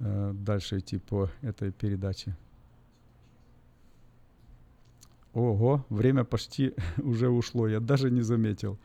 э, 0.00 0.34
дальше 0.34 0.78
идти 0.78 0.98
по 0.98 1.30
этой 1.42 1.70
передаче. 1.70 2.36
Ого, 5.36 5.84
время 5.90 6.24
почти 6.24 6.72
уже 7.02 7.28
ушло, 7.28 7.68
я 7.68 7.78
даже 7.80 8.10
не 8.10 8.22
заметил. 8.22 8.78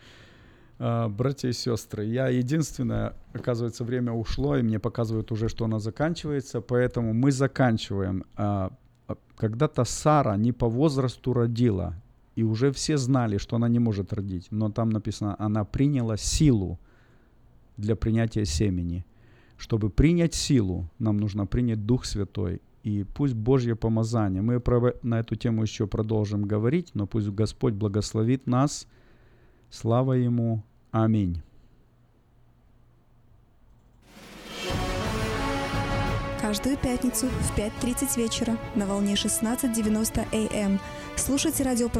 А, 0.79 1.07
братья 1.07 1.47
и 1.47 1.53
сестры, 1.53 2.03
я 2.03 2.27
единственное, 2.27 3.13
оказывается, 3.33 3.85
время 3.85 4.11
ушло, 4.11 4.57
и 4.57 4.61
мне 4.61 4.77
показывают 4.77 5.31
уже, 5.31 5.47
что 5.47 5.63
она 5.63 5.79
заканчивается, 5.79 6.59
поэтому 6.59 7.13
мы 7.13 7.31
заканчиваем. 7.31 8.25
А, 8.35 8.69
а, 9.07 9.15
когда-то 9.37 9.85
Сара 9.85 10.35
не 10.35 10.51
по 10.51 10.67
возрасту 10.67 11.31
родила, 11.31 11.93
и 12.35 12.43
уже 12.43 12.73
все 12.73 12.97
знали, 12.97 13.37
что 13.37 13.55
она 13.55 13.69
не 13.69 13.79
может 13.79 14.11
родить, 14.11 14.47
но 14.51 14.69
там 14.69 14.89
написано, 14.89 15.37
она 15.39 15.63
приняла 15.63 16.17
силу 16.17 16.79
для 17.77 17.95
принятия 17.95 18.45
семени. 18.45 19.05
Чтобы 19.57 19.89
принять 19.89 20.33
силу, 20.33 20.89
нам 20.99 21.17
нужно 21.17 21.45
принять 21.45 21.85
Дух 21.85 22.03
Святой, 22.03 22.61
и 22.83 23.03
пусть 23.03 23.35
Божье 23.35 23.75
помазание, 23.75 24.41
мы 24.41 24.61
на 25.03 25.19
эту 25.19 25.35
тему 25.35 25.61
еще 25.61 25.87
продолжим 25.87 26.43
говорить, 26.43 26.91
но 26.93 27.05
пусть 27.05 27.29
Господь 27.29 27.73
благословит 27.73 28.47
нас, 28.47 28.87
слава 29.69 30.13
Ему, 30.13 30.63
аминь. 30.91 31.41
Каждую 36.41 36.75
пятницу 36.75 37.27
в 37.27 37.57
5.30 37.57 38.17
вечера 38.17 38.57
на 38.75 38.87
волне 38.87 39.13
16.90 39.13 40.65
АМ 40.65 40.79
слушайте 41.15 41.63
радиопрограмму 41.63 41.91